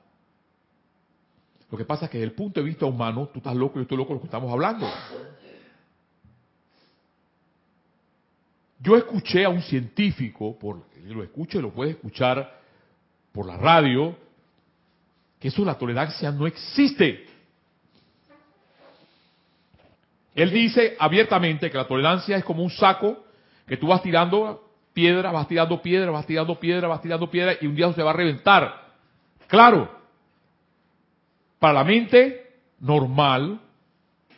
[1.69, 3.81] Lo que pasa es que desde el punto de vista humano, tú estás loco, yo
[3.81, 4.89] estoy loco lo que estamos hablando.
[8.79, 12.59] Yo escuché a un científico, por, lo escucho y lo puede escuchar
[13.31, 14.15] por la radio,
[15.39, 17.25] que eso la tolerancia no existe.
[20.33, 23.25] Él dice abiertamente que la tolerancia es como un saco
[23.65, 24.66] que tú vas tirando
[24.97, 28.09] piedra, vas tirando piedra, vas tirando piedra, vas tirando piedra y un día se va
[28.09, 28.81] a reventar.
[29.45, 29.91] Claro,
[31.59, 33.59] para la mente normal,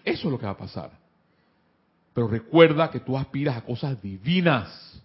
[0.03, 0.91] eso es lo que va a pasar.
[2.13, 5.01] Pero recuerda que tú aspiras a cosas divinas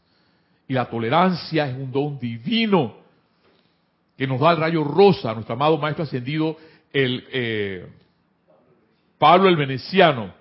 [0.67, 2.97] y la tolerancia es un don divino
[4.19, 6.57] que nos da el rayo rosa, nuestro amado maestro ascendido,
[6.93, 7.87] el eh,
[9.19, 10.35] Pablo el Veneciano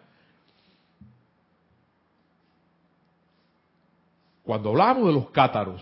[4.43, 5.81] cuando hablábamos de los cátaros,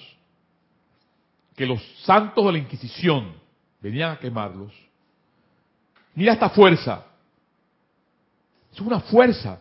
[1.56, 3.34] que los santos de la Inquisición
[3.82, 4.72] venían a quemarlos,
[6.16, 7.06] mira esta fuerza,
[8.72, 9.60] es una fuerza.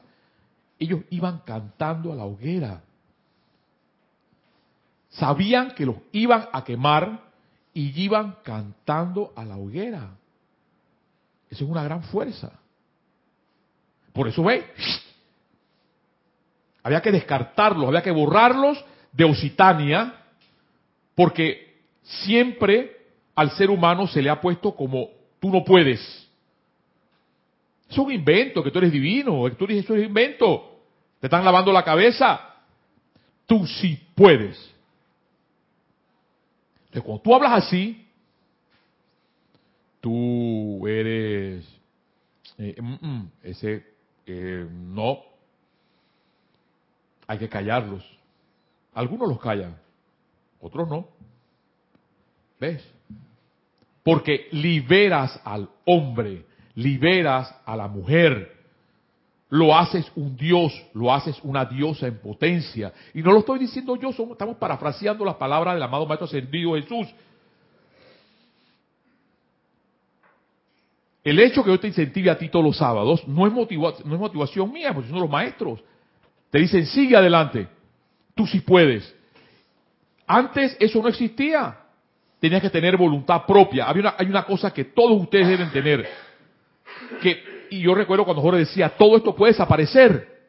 [0.78, 2.82] Ellos iban cantando a la hoguera.
[5.10, 7.20] Sabían que los iban a quemar
[7.74, 10.10] y iban cantando a la hoguera.
[11.50, 12.52] Eso es una gran fuerza.
[14.12, 14.72] Por eso ve,
[16.82, 20.14] había que descartarlos, había que borrarlos de Occitania,
[21.14, 22.96] porque siempre
[23.34, 26.00] al ser humano se le ha puesto como tú no puedes.
[27.88, 30.80] Es un invento, que tú eres divino, que tú dices eso es invento.
[31.18, 32.40] Te están lavando la cabeza.
[33.46, 34.74] Tú sí puedes.
[36.92, 38.06] Cuando tú hablas así,
[40.00, 41.64] tú eres
[42.58, 43.86] eh, mm, mm, ese
[44.26, 45.20] eh, no
[47.26, 48.04] hay que callarlos.
[48.94, 49.76] Algunos los callan,
[50.60, 51.08] otros no.
[52.58, 52.84] ¿Ves?
[54.02, 58.60] Porque liberas al hombre, liberas a la mujer,
[59.50, 62.92] lo haces un dios, lo haces una diosa en potencia.
[63.14, 67.08] Y no lo estoy diciendo yo, estamos parafraseando las palabras del amado Maestro Ascendido Jesús.
[71.22, 74.20] El hecho que yo te incentive a ti todos los sábados no es, no es
[74.20, 75.80] motivación mía, porque son los maestros.
[76.50, 77.68] Te dicen, sigue adelante,
[78.34, 79.14] tú sí puedes.
[80.26, 81.76] Antes eso no existía.
[82.38, 83.88] Tenías que tener voluntad propia.
[83.88, 86.08] hay una cosa que todos ustedes deben tener.
[87.20, 90.40] Que, y yo recuerdo cuando Jorge decía, todo esto puede desaparecer.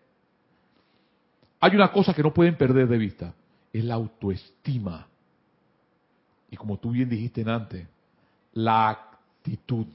[1.60, 3.34] Hay una cosa que no pueden perder de vista.
[3.74, 5.08] Es la autoestima.
[6.50, 7.88] Y como tú bien dijiste antes,
[8.54, 9.86] la actitud.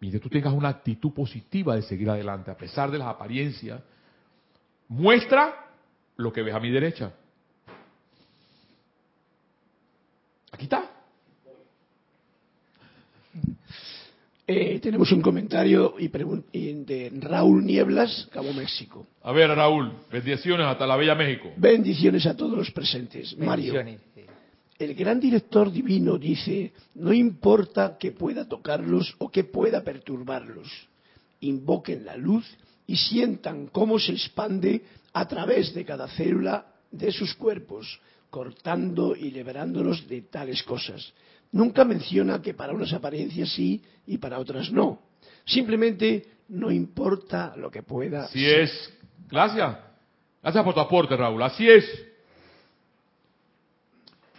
[0.00, 3.80] Que tú tengas una actitud positiva de seguir adelante, a pesar de las apariencias,
[4.88, 5.65] muestra
[6.16, 7.12] lo que ves a mi derecha.
[10.52, 10.90] Aquí está.
[14.48, 19.04] Eh, tenemos un comentario y de Raúl Nieblas, Cabo México.
[19.24, 21.52] A ver, Raúl, bendiciones hasta la Bella México.
[21.56, 23.36] Bendiciones a todos los presentes.
[23.36, 23.74] Mario,
[24.78, 30.68] el gran director divino dice, no importa que pueda tocarlos o que pueda perturbarlos,
[31.40, 32.46] invoquen la luz
[32.86, 34.82] y sientan cómo se expande
[35.12, 41.12] a través de cada célula de sus cuerpos, cortando y liberándolos de tales cosas.
[41.52, 45.00] Nunca menciona que para unas apariencias sí y para otras no.
[45.44, 48.24] Simplemente no importa lo que pueda.
[48.24, 48.92] Así es.
[49.28, 49.78] Gracias.
[50.42, 51.42] Gracias por tu aporte, Raúl.
[51.42, 51.84] Así es.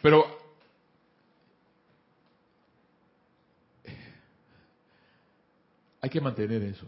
[0.01, 0.25] Pero
[5.99, 6.85] hay que mantener eso.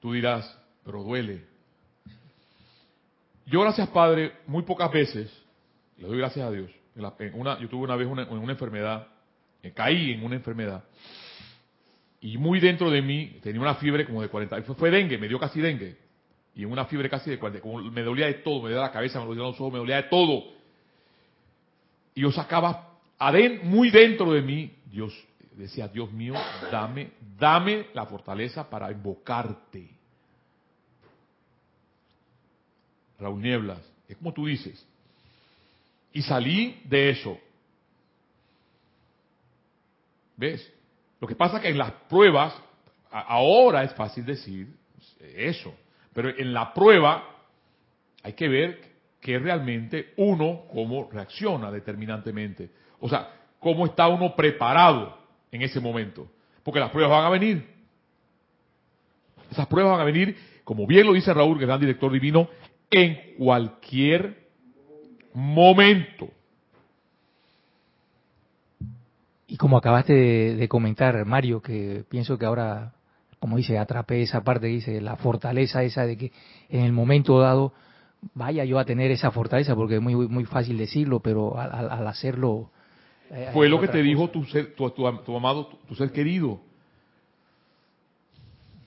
[0.00, 1.44] Tú dirás, pero duele.
[3.46, 5.32] Yo, gracias Padre, muy pocas veces,
[5.96, 6.70] le doy gracias a Dios.
[6.94, 9.08] yo tuve una vez una, una enfermedad,
[9.62, 10.84] eh, caí en una enfermedad,
[12.20, 15.28] y muy dentro de mí tenía una fiebre como de 40, fue, fue dengue, me
[15.28, 15.96] dio casi dengue,
[16.54, 18.92] y en una fiebre casi de 40, como me dolía de todo, me dolía la
[18.92, 20.44] cabeza, me dolía los ojos, me dolía de todo.
[22.14, 22.98] Y yo sacaba
[23.62, 25.12] muy dentro de mí, Dios,
[25.58, 26.34] decía, Dios mío,
[26.70, 29.90] dame, dame la fortaleza para invocarte.
[33.18, 34.86] Raúl Nieblas, es como tú dices.
[36.12, 37.38] Y salí de eso.
[40.36, 40.72] ¿Ves?
[41.20, 42.54] Lo que pasa es que en las pruebas,
[43.10, 44.68] ahora es fácil decir
[45.20, 45.74] eso,
[46.12, 47.24] pero en la prueba
[48.22, 48.80] hay que ver
[49.20, 52.70] que realmente uno cómo reacciona determinantemente.
[53.00, 55.17] O sea, cómo está uno preparado
[55.52, 56.28] en ese momento.
[56.62, 57.66] Porque las pruebas van a venir.
[59.50, 62.48] Esas pruebas van a venir, como bien lo dice Raúl, gran director divino,
[62.90, 64.48] en cualquier
[65.32, 66.28] momento.
[69.46, 72.92] Y como acabaste de, comentar, Mario, que pienso que ahora,
[73.38, 76.32] como dice, atrapé esa parte, dice, la fortaleza esa de que
[76.68, 77.72] en el momento dado
[78.34, 82.70] vaya yo a tener esa fortaleza, porque es muy, muy fácil decirlo, pero al hacerlo
[83.52, 85.06] fue lo que te dijo tu, ser, tu,
[85.36, 86.60] amado, tu, ser querido,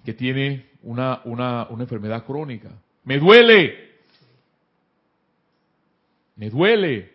[0.03, 2.69] que tiene una, una, una enfermedad crónica.
[3.03, 3.91] Me duele.
[6.35, 7.11] Me duele.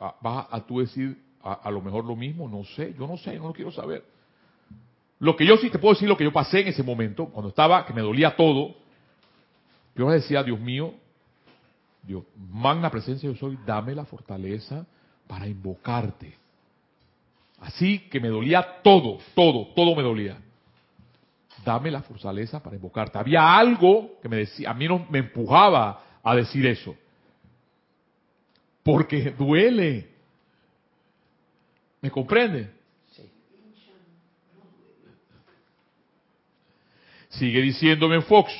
[0.00, 2.48] Ah, ¿Vas a, tú decir a, lo mejor lo mismo?
[2.48, 4.04] No sé, yo no sé, no lo quiero saber.
[5.18, 7.50] Lo que yo sí te puedo decir, lo que yo pasé en ese momento, cuando
[7.50, 8.74] estaba, que me dolía todo,
[9.94, 10.94] yo decía, Dios mío,
[12.02, 14.86] Dios, magna presencia yo soy, dame la fortaleza
[15.26, 16.34] para invocarte.
[17.60, 20.38] Así que me dolía todo, todo, todo me dolía.
[21.64, 23.18] Dame la fortaleza para invocarte.
[23.18, 26.94] Había algo que me decía, a mí no me empujaba a decir eso.
[28.82, 30.08] Porque duele.
[32.00, 32.70] ¿Me comprende?
[37.30, 38.52] Sigue diciéndome Fox.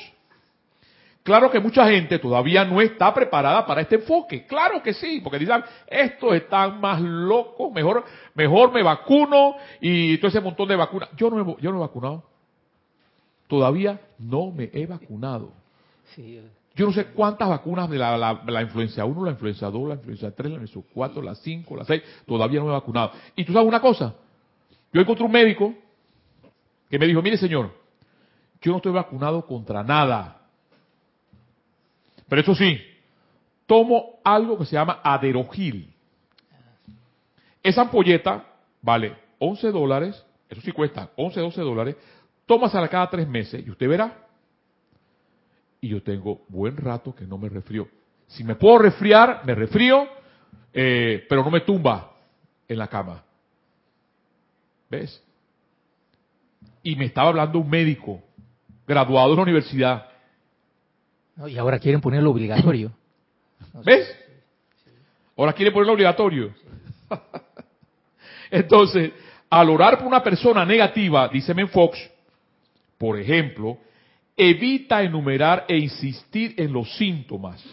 [1.27, 4.45] Claro que mucha gente todavía no está preparada para este enfoque.
[4.45, 10.29] Claro que sí, porque dicen, estos están más locos, mejor, mejor me vacuno y todo
[10.29, 11.09] ese montón de vacunas.
[11.17, 12.23] Yo no, he, yo no he vacunado.
[13.45, 15.51] Todavía no me he vacunado.
[16.73, 20.33] Yo no sé cuántas vacunas de la, la, influencia 1, la influencia 2, la influencia
[20.33, 23.11] 3, la influencia 4, la 5, la 6, todavía no me he vacunado.
[23.35, 24.15] Y tú sabes una cosa,
[24.93, 25.73] yo encontré un médico
[26.89, 27.73] que me dijo, mire señor,
[28.61, 30.36] yo no estoy vacunado contra nada.
[32.27, 32.79] Pero eso sí,
[33.65, 35.93] tomo algo que se llama aderogil.
[37.63, 38.45] Esa ampolleta
[38.81, 41.95] vale 11 dólares, eso sí cuesta 11, 12 dólares,
[42.45, 44.25] tómasela cada tres meses y usted verá.
[45.79, 47.87] Y yo tengo buen rato que no me resfrío.
[48.27, 50.07] Si me puedo resfriar, me resfrío,
[50.73, 52.11] eh, pero no me tumba
[52.67, 53.23] en la cama.
[54.89, 55.23] ¿Ves?
[56.83, 58.21] Y me estaba hablando un médico,
[58.87, 60.07] graduado de la universidad,
[61.45, 62.91] y ahora quieren ponerlo obligatorio.
[63.85, 64.07] ¿Ves?
[65.37, 66.53] Ahora quieren ponerlo obligatorio.
[68.51, 69.11] Entonces,
[69.49, 71.99] al orar por una persona negativa, dice Fox,
[72.97, 73.77] por ejemplo,
[74.35, 77.63] evita enumerar e insistir en los síntomas.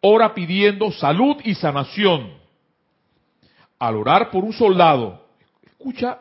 [0.00, 2.34] Ora pidiendo salud y sanación.
[3.78, 5.26] Al orar por un soldado,
[5.62, 6.18] escucha,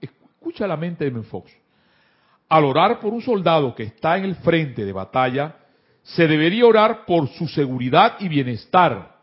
[0.00, 1.50] escucha, la mente de Fox.
[2.48, 5.56] Al orar por un soldado que está en el frente de batalla,
[6.02, 9.16] se debería orar por su seguridad y bienestar.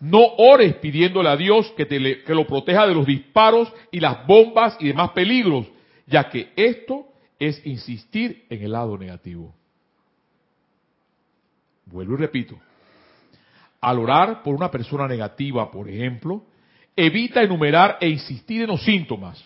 [0.00, 4.76] No ores pidiéndole a Dios que, te lo proteja de los disparos y las bombas
[4.80, 5.66] y demás peligros,
[6.06, 7.06] ya que esto
[7.38, 9.54] es insistir en el lado negativo.
[11.86, 12.58] Vuelvo y repito.
[13.80, 16.44] Al orar por una persona negativa, por ejemplo,
[16.96, 19.44] evita enumerar e insistir en los síntomas.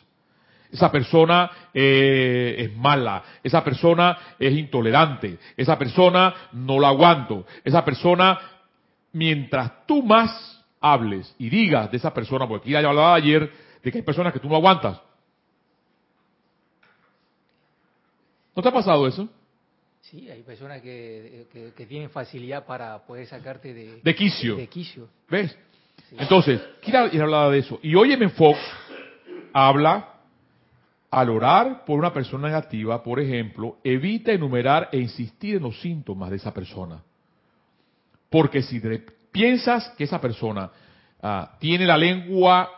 [0.70, 7.84] Esa persona eh, es mala, esa persona es intolerante, esa persona no la aguanto, esa
[7.84, 8.38] persona,
[9.12, 13.50] mientras tú más hables y digas de esa persona, porque aquí ya hablaba ayer
[13.82, 15.00] de que hay personas que tú no aguantas.
[18.54, 19.28] ¿No te ha pasado eso?
[20.02, 21.46] Sí, hay personas que,
[21.88, 24.56] tienen facilidad para poder sacarte de, de quicio.
[24.56, 25.08] De quicio.
[25.28, 25.56] ¿Ves?
[26.12, 27.78] Entonces, quiero hablar de eso.
[27.82, 28.58] Y hoy en Fox
[29.52, 30.17] habla
[31.10, 36.30] al orar por una persona negativa, por ejemplo, evita enumerar e insistir en los síntomas
[36.30, 37.02] de esa persona.
[38.30, 38.80] Porque si
[39.32, 40.70] piensas que esa persona
[41.22, 42.70] ah, tiene la lengua,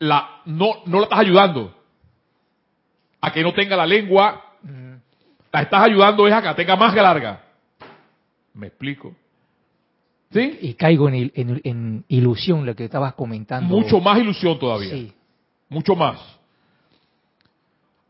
[0.00, 1.72] la, no, no la estás ayudando
[3.20, 4.42] a que no tenga la lengua,
[5.52, 7.44] la estás ayudando es a que la tenga más larga.
[8.54, 9.14] ¿Me explico?
[10.32, 10.58] ¿Sí?
[10.62, 13.68] Y caigo en, en ilusión, lo que estabas comentando.
[13.68, 14.90] Mucho más ilusión todavía.
[14.90, 15.12] Sí.
[15.68, 16.36] Mucho más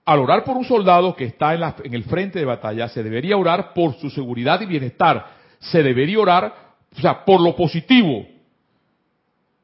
[0.07, 3.75] al orar por un soldado que está en, el frente de batalla, se debería orar
[3.75, 5.27] por su seguridad y bienestar.
[5.59, 6.55] Se debería orar,
[6.97, 8.25] o sea, por lo positivo.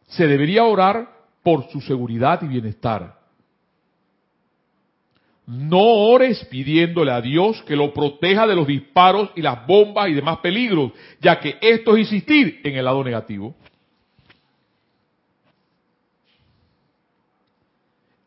[0.09, 1.09] Se debería orar
[1.45, 3.21] por su seguridad y bienestar.
[5.47, 10.15] No ores pidiéndole a Dios que lo proteja de los disparos y las bombas y
[10.15, 10.91] demás peligros,
[11.21, 13.55] ya que esto es insistir en el lado negativo.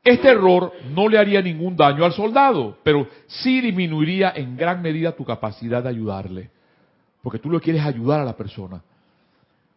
[0.05, 5.15] Este error no le haría ningún daño al soldado, pero sí disminuiría en gran medida
[5.15, 6.51] tu capacidad de ayudarle.
[7.23, 8.83] Porque tú lo quieres ayudar a la persona.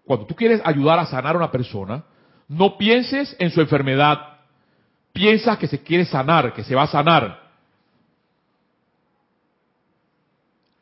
[0.05, 2.05] Cuando tú quieres ayudar a sanar a una persona,
[2.47, 4.19] no pienses en su enfermedad.
[5.15, 7.49] Piensas que se quiere sanar, que se va a sanar.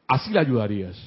[0.09, 1.01] Así le ayudarías.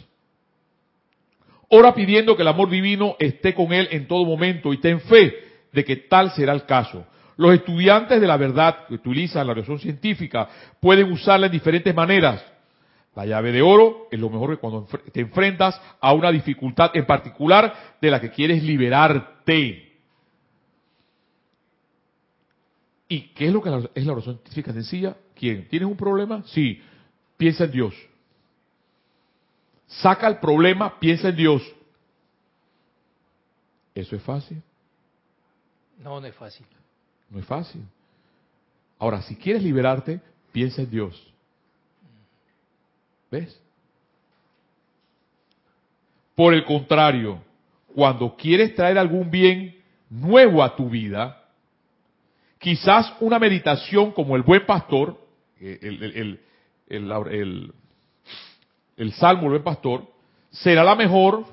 [1.67, 5.33] Ora pidiendo que el amor divino esté con él en todo momento y ten fe
[5.73, 7.05] de que tal será el caso.
[7.39, 10.49] Los estudiantes de la verdad que utilizan la razón científica
[10.81, 12.43] pueden usarla en diferentes maneras.
[13.15, 17.05] La llave de oro es lo mejor que cuando te enfrentas a una dificultad en
[17.05, 19.89] particular de la que quieres liberarte.
[23.07, 25.15] ¿Y qué es lo que es la oración científica sencilla?
[25.33, 25.65] ¿Quién?
[25.69, 26.43] ¿Tienes un problema?
[26.47, 26.83] Sí.
[27.37, 27.95] Piensa en Dios.
[29.87, 31.75] Saca el problema, piensa en Dios.
[33.95, 34.61] ¿Eso es fácil?
[35.99, 36.65] No, no es fácil.
[37.29, 37.81] No es fácil.
[38.97, 40.19] Ahora, si quieres liberarte,
[40.51, 41.33] piensa en Dios.
[43.31, 43.59] ¿Ves?
[46.35, 47.41] Por el contrario,
[47.93, 49.75] cuando quieres traer algún bien
[50.09, 51.43] nuevo a tu vida,
[52.57, 55.19] quizás una meditación como el buen pastor,
[55.59, 56.39] el,
[56.87, 57.73] el,
[59.13, 60.07] salmo el buen pastor,
[60.49, 61.45] será la mejor,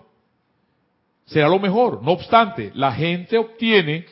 [1.27, 2.03] será lo mejor.
[2.03, 4.07] No obstante, la gente obtiene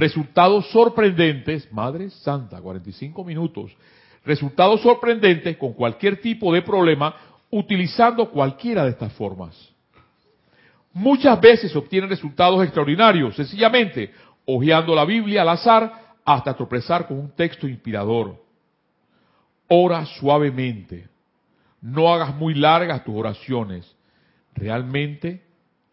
[0.00, 3.70] resultados sorprendentes, Madre Santa, 45 minutos,
[4.24, 7.14] resultados sorprendentes con cualquier tipo de problema
[7.50, 9.54] utilizando cualquiera de estas formas.
[10.94, 14.10] Muchas veces obtienen resultados extraordinarios, sencillamente
[14.46, 18.42] hojeando la Biblia al azar hasta tropezar con un texto inspirador.
[19.68, 21.08] Ora suavemente.
[21.82, 23.96] No hagas muy largas tus oraciones.
[24.54, 25.44] Realmente,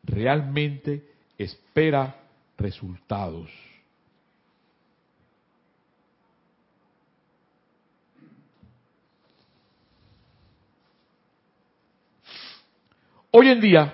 [0.03, 1.03] realmente
[1.37, 2.15] espera
[2.57, 3.66] resultados.
[13.31, 13.93] Hoy en día,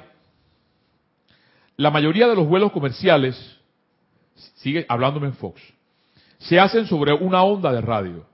[1.75, 3.35] la mayoría de los vuelos comerciales,
[4.55, 5.61] sigue hablándome en Fox,
[6.37, 8.25] se hacen sobre una onda de radio.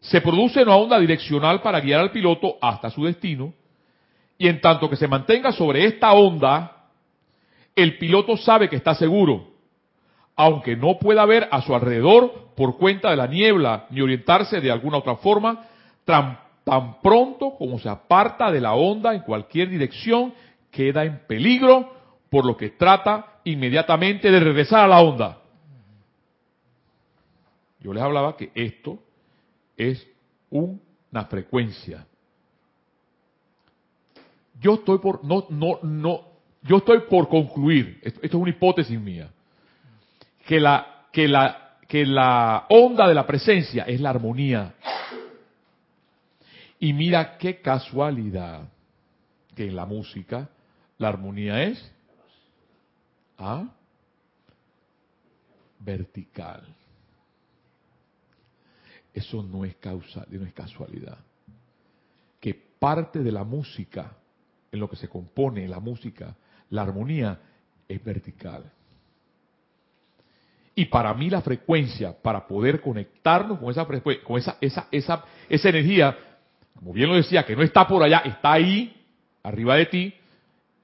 [0.00, 3.52] Se produce una onda direccional para guiar al piloto hasta su destino
[4.38, 6.86] y en tanto que se mantenga sobre esta onda,
[7.74, 9.48] el piloto sabe que está seguro,
[10.36, 14.70] aunque no pueda ver a su alrededor por cuenta de la niebla ni orientarse de
[14.70, 15.64] alguna otra forma,
[16.68, 20.34] tan pronto como se aparta de la onda en cualquier dirección,
[20.70, 21.94] queda en peligro
[22.28, 25.38] por lo que trata inmediatamente de regresar a la onda.
[27.80, 28.98] Yo les hablaba que esto
[29.78, 30.06] es
[30.50, 32.06] una frecuencia.
[34.60, 36.22] Yo estoy por no no no
[36.62, 39.30] yo estoy por concluir, esto, es una hipótesis mía,
[40.44, 44.74] que la que la que la onda de la presencia es la armonía.
[46.78, 48.68] Y mira qué casualidad
[49.54, 50.48] que en la música
[50.98, 51.92] la armonía es
[53.38, 53.68] ¿ah?
[55.80, 56.62] vertical.
[59.12, 61.18] Eso no es causa, no es casualidad.
[62.40, 64.16] Que parte de la música,
[64.70, 66.36] en lo que se compone la música,
[66.70, 67.40] la armonía,
[67.88, 68.70] es vertical.
[70.74, 73.84] Y para mí la frecuencia, para poder conectarnos con esa
[74.22, 76.16] con esa, esa, esa, esa energía,
[76.78, 79.04] como bien lo decía, que no está por allá, está ahí,
[79.42, 80.14] arriba de ti,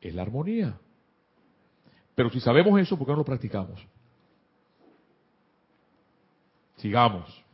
[0.00, 0.74] es la armonía.
[2.16, 3.80] Pero si sabemos eso, ¿por qué no lo practicamos?
[6.78, 7.44] Sigamos.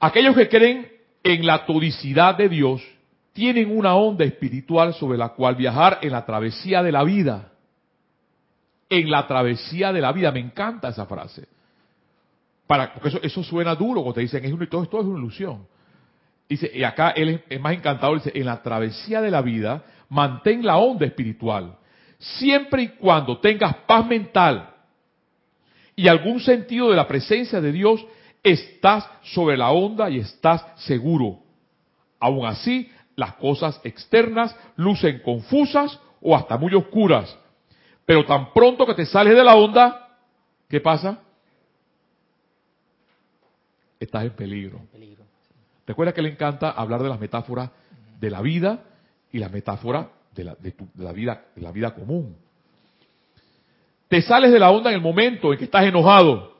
[0.00, 0.90] Aquellos que creen
[1.22, 2.82] en la todicidad de Dios
[3.32, 7.52] tienen una onda espiritual sobre la cual viajar en la travesía de la vida.
[8.88, 10.32] En la travesía de la vida.
[10.32, 11.46] Me encanta esa frase.
[12.66, 15.66] Para, porque eso, suena duro cuando te dicen, es todo esto es una ilusión.
[16.48, 20.64] Dice, y acá él es más encantador, dice, en la travesía de la vida, mantén
[20.64, 21.78] la onda espiritual.
[22.18, 24.70] Siempre y cuando tengas paz mental
[25.96, 28.04] y algún sentido de la presencia de Dios,
[28.42, 31.40] estás sobre la onda y estás seguro.
[32.20, 37.36] Aún así, las cosas externas lucen confusas o hasta muy oscuras.
[38.04, 40.18] Pero tan pronto que te sales de la onda,
[40.68, 41.20] ¿qué pasa?
[43.98, 44.80] Estás en peligro.
[45.86, 47.70] Recuerda que le encanta hablar de las metáforas
[48.20, 48.84] de la vida
[49.32, 52.36] y las metáforas de la, de la, vida, de la vida común.
[54.08, 56.54] Te sales de la onda en el momento en que estás enojado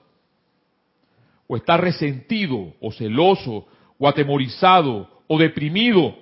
[1.46, 3.66] o está resentido, o celoso,
[3.98, 6.14] o atemorizado, o deprimido.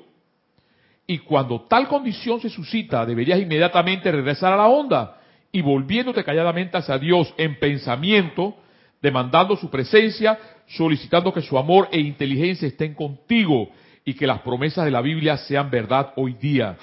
[1.06, 6.76] Y cuando tal condición se suscita, deberías inmediatamente regresar a la onda y volviéndote calladamente
[6.76, 8.56] hacia Dios en pensamiento,
[9.02, 10.38] demandando su presencia,
[10.68, 13.68] solicitando que su amor e inteligencia estén contigo
[14.04, 16.76] y que las promesas de la Biblia sean verdad hoy día.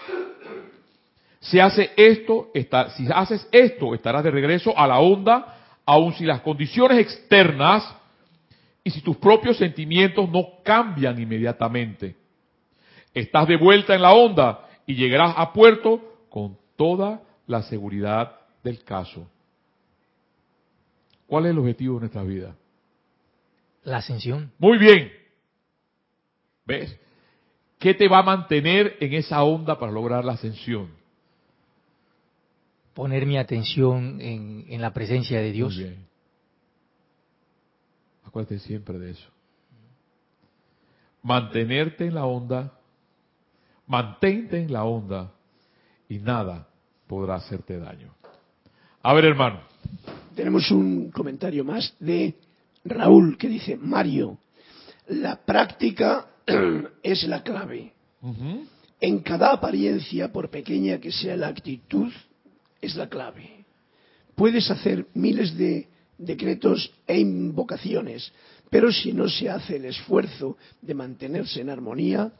[1.39, 7.95] Si, haces esto, estarás de regreso a la onda, aun si las condiciones externas
[8.83, 12.15] y si tus propios sentimientos no cambian inmediatamente.
[13.13, 18.83] Estás de vuelta en la onda y llegarás a puerto con toda la seguridad del
[18.83, 19.25] caso.
[21.29, 22.55] ¿Cuál es el objetivo de nuestra vida?
[23.83, 24.51] La ascensión.
[24.57, 25.11] Muy bien.
[26.65, 26.99] ¿Ves?
[27.77, 30.89] ¿Qué te va a mantener en esa onda para lograr la ascensión?
[32.95, 35.75] Poner mi atención en, en la presencia de Dios.
[35.75, 36.07] Muy bien.
[38.25, 39.29] Acuérdate siempre de eso.
[41.21, 42.73] Mantenerte en la onda,
[43.85, 45.31] mantente en la onda
[46.07, 46.67] y nada
[47.05, 48.15] podrá hacerte daño.
[49.03, 49.68] A ver, hermano.
[50.35, 52.35] Tenemos un comentario más de
[52.85, 54.37] Raúl que dice, Mario,
[55.07, 56.27] la práctica
[57.03, 57.93] es la clave.
[59.01, 62.11] En cada apariencia, por pequeña que sea la actitud,
[62.81, 63.65] es la clave.
[64.35, 65.87] Puedes hacer miles de
[66.17, 68.31] decretos e invocaciones.
[68.69, 72.31] Pero si no se hace el esfuerzo de mantenerse en armonía,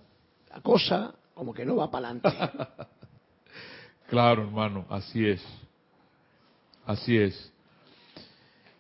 [0.50, 2.30] la cosa como que no va para adelante.
[4.10, 5.42] claro, hermano, así es.
[6.90, 7.54] Así es.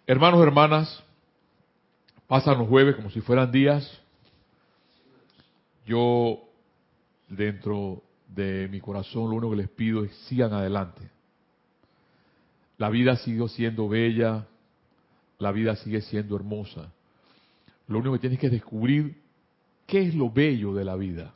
[0.07, 1.03] Hermanos, hermanas,
[2.25, 3.87] pasan los jueves como si fueran días.
[5.85, 6.39] Yo,
[7.27, 11.07] dentro de mi corazón, lo único que les pido es sigan adelante.
[12.79, 14.47] La vida sigue siendo bella,
[15.37, 16.91] la vida sigue siendo hermosa.
[17.87, 19.21] Lo único que tienes que descubrir
[19.85, 21.35] qué es lo bello de la vida.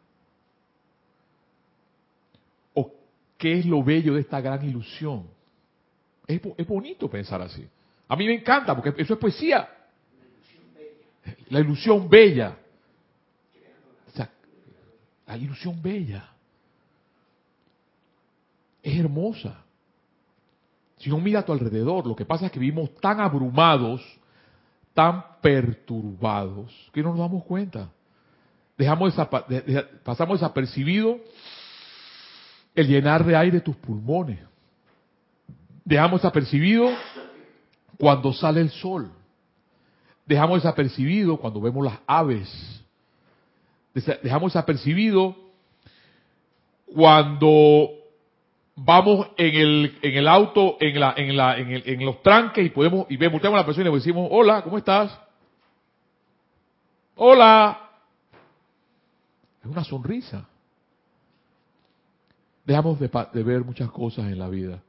[2.73, 2.91] O
[3.37, 5.32] qué es lo bello de esta gran ilusión.
[6.27, 7.67] Es, bonito pensar así.
[8.07, 9.69] A mí me encanta porque eso es poesía.
[11.49, 12.57] La ilusión bella.
[15.25, 16.29] la ilusión bella.
[18.81, 19.63] Es hermosa.
[20.97, 24.01] Si no mira a tu alrededor, lo que pasa es que vivimos tan abrumados,
[24.93, 27.89] tan perturbados, que no nos damos cuenta.
[28.77, 29.13] Dejamos
[30.03, 31.19] pasamos desapercibido
[32.75, 34.39] el llenar de aire tus pulmones.
[35.85, 36.89] Dejamos desapercibido
[37.97, 39.11] cuando sale el sol.
[40.25, 42.83] Dejamos desapercibido cuando vemos las aves.
[43.93, 45.35] Dejamos desapercibido
[46.85, 47.89] cuando
[48.75, 52.65] vamos en el, en el auto, en la, en la, en, el, en los tranques
[52.65, 55.19] y podemos, y vemos, a la persona y le decimos, hola, ¿cómo estás?
[57.15, 57.89] Hola.
[59.61, 60.47] Es una sonrisa.
[62.65, 64.81] Dejamos de, de ver muchas cosas en la vida.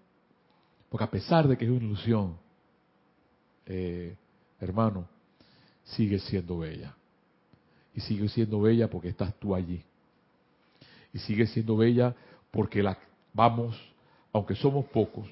[0.95, 2.37] Porque a pesar de que es una ilusión,
[3.67, 4.15] eh,
[4.61, 5.09] hermano,
[5.83, 6.95] sigue siendo bella.
[7.97, 9.83] Y sigue siendo bella porque estás tú allí.
[11.13, 12.15] Y sigue siendo bella
[12.53, 12.97] porque la
[13.33, 13.77] vamos,
[14.33, 15.27] aunque somos pocos,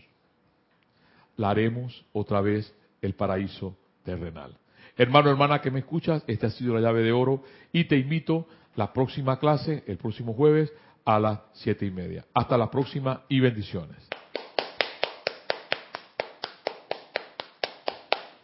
[1.37, 4.59] la haremos otra vez el paraíso terrenal.
[4.97, 8.49] Hermano, hermana que me escuchas, esta ha sido la llave de oro y te invito
[8.75, 10.73] la próxima clase, el próximo jueves,
[11.05, 12.25] a las siete y media.
[12.35, 14.09] Hasta la próxima y bendiciones.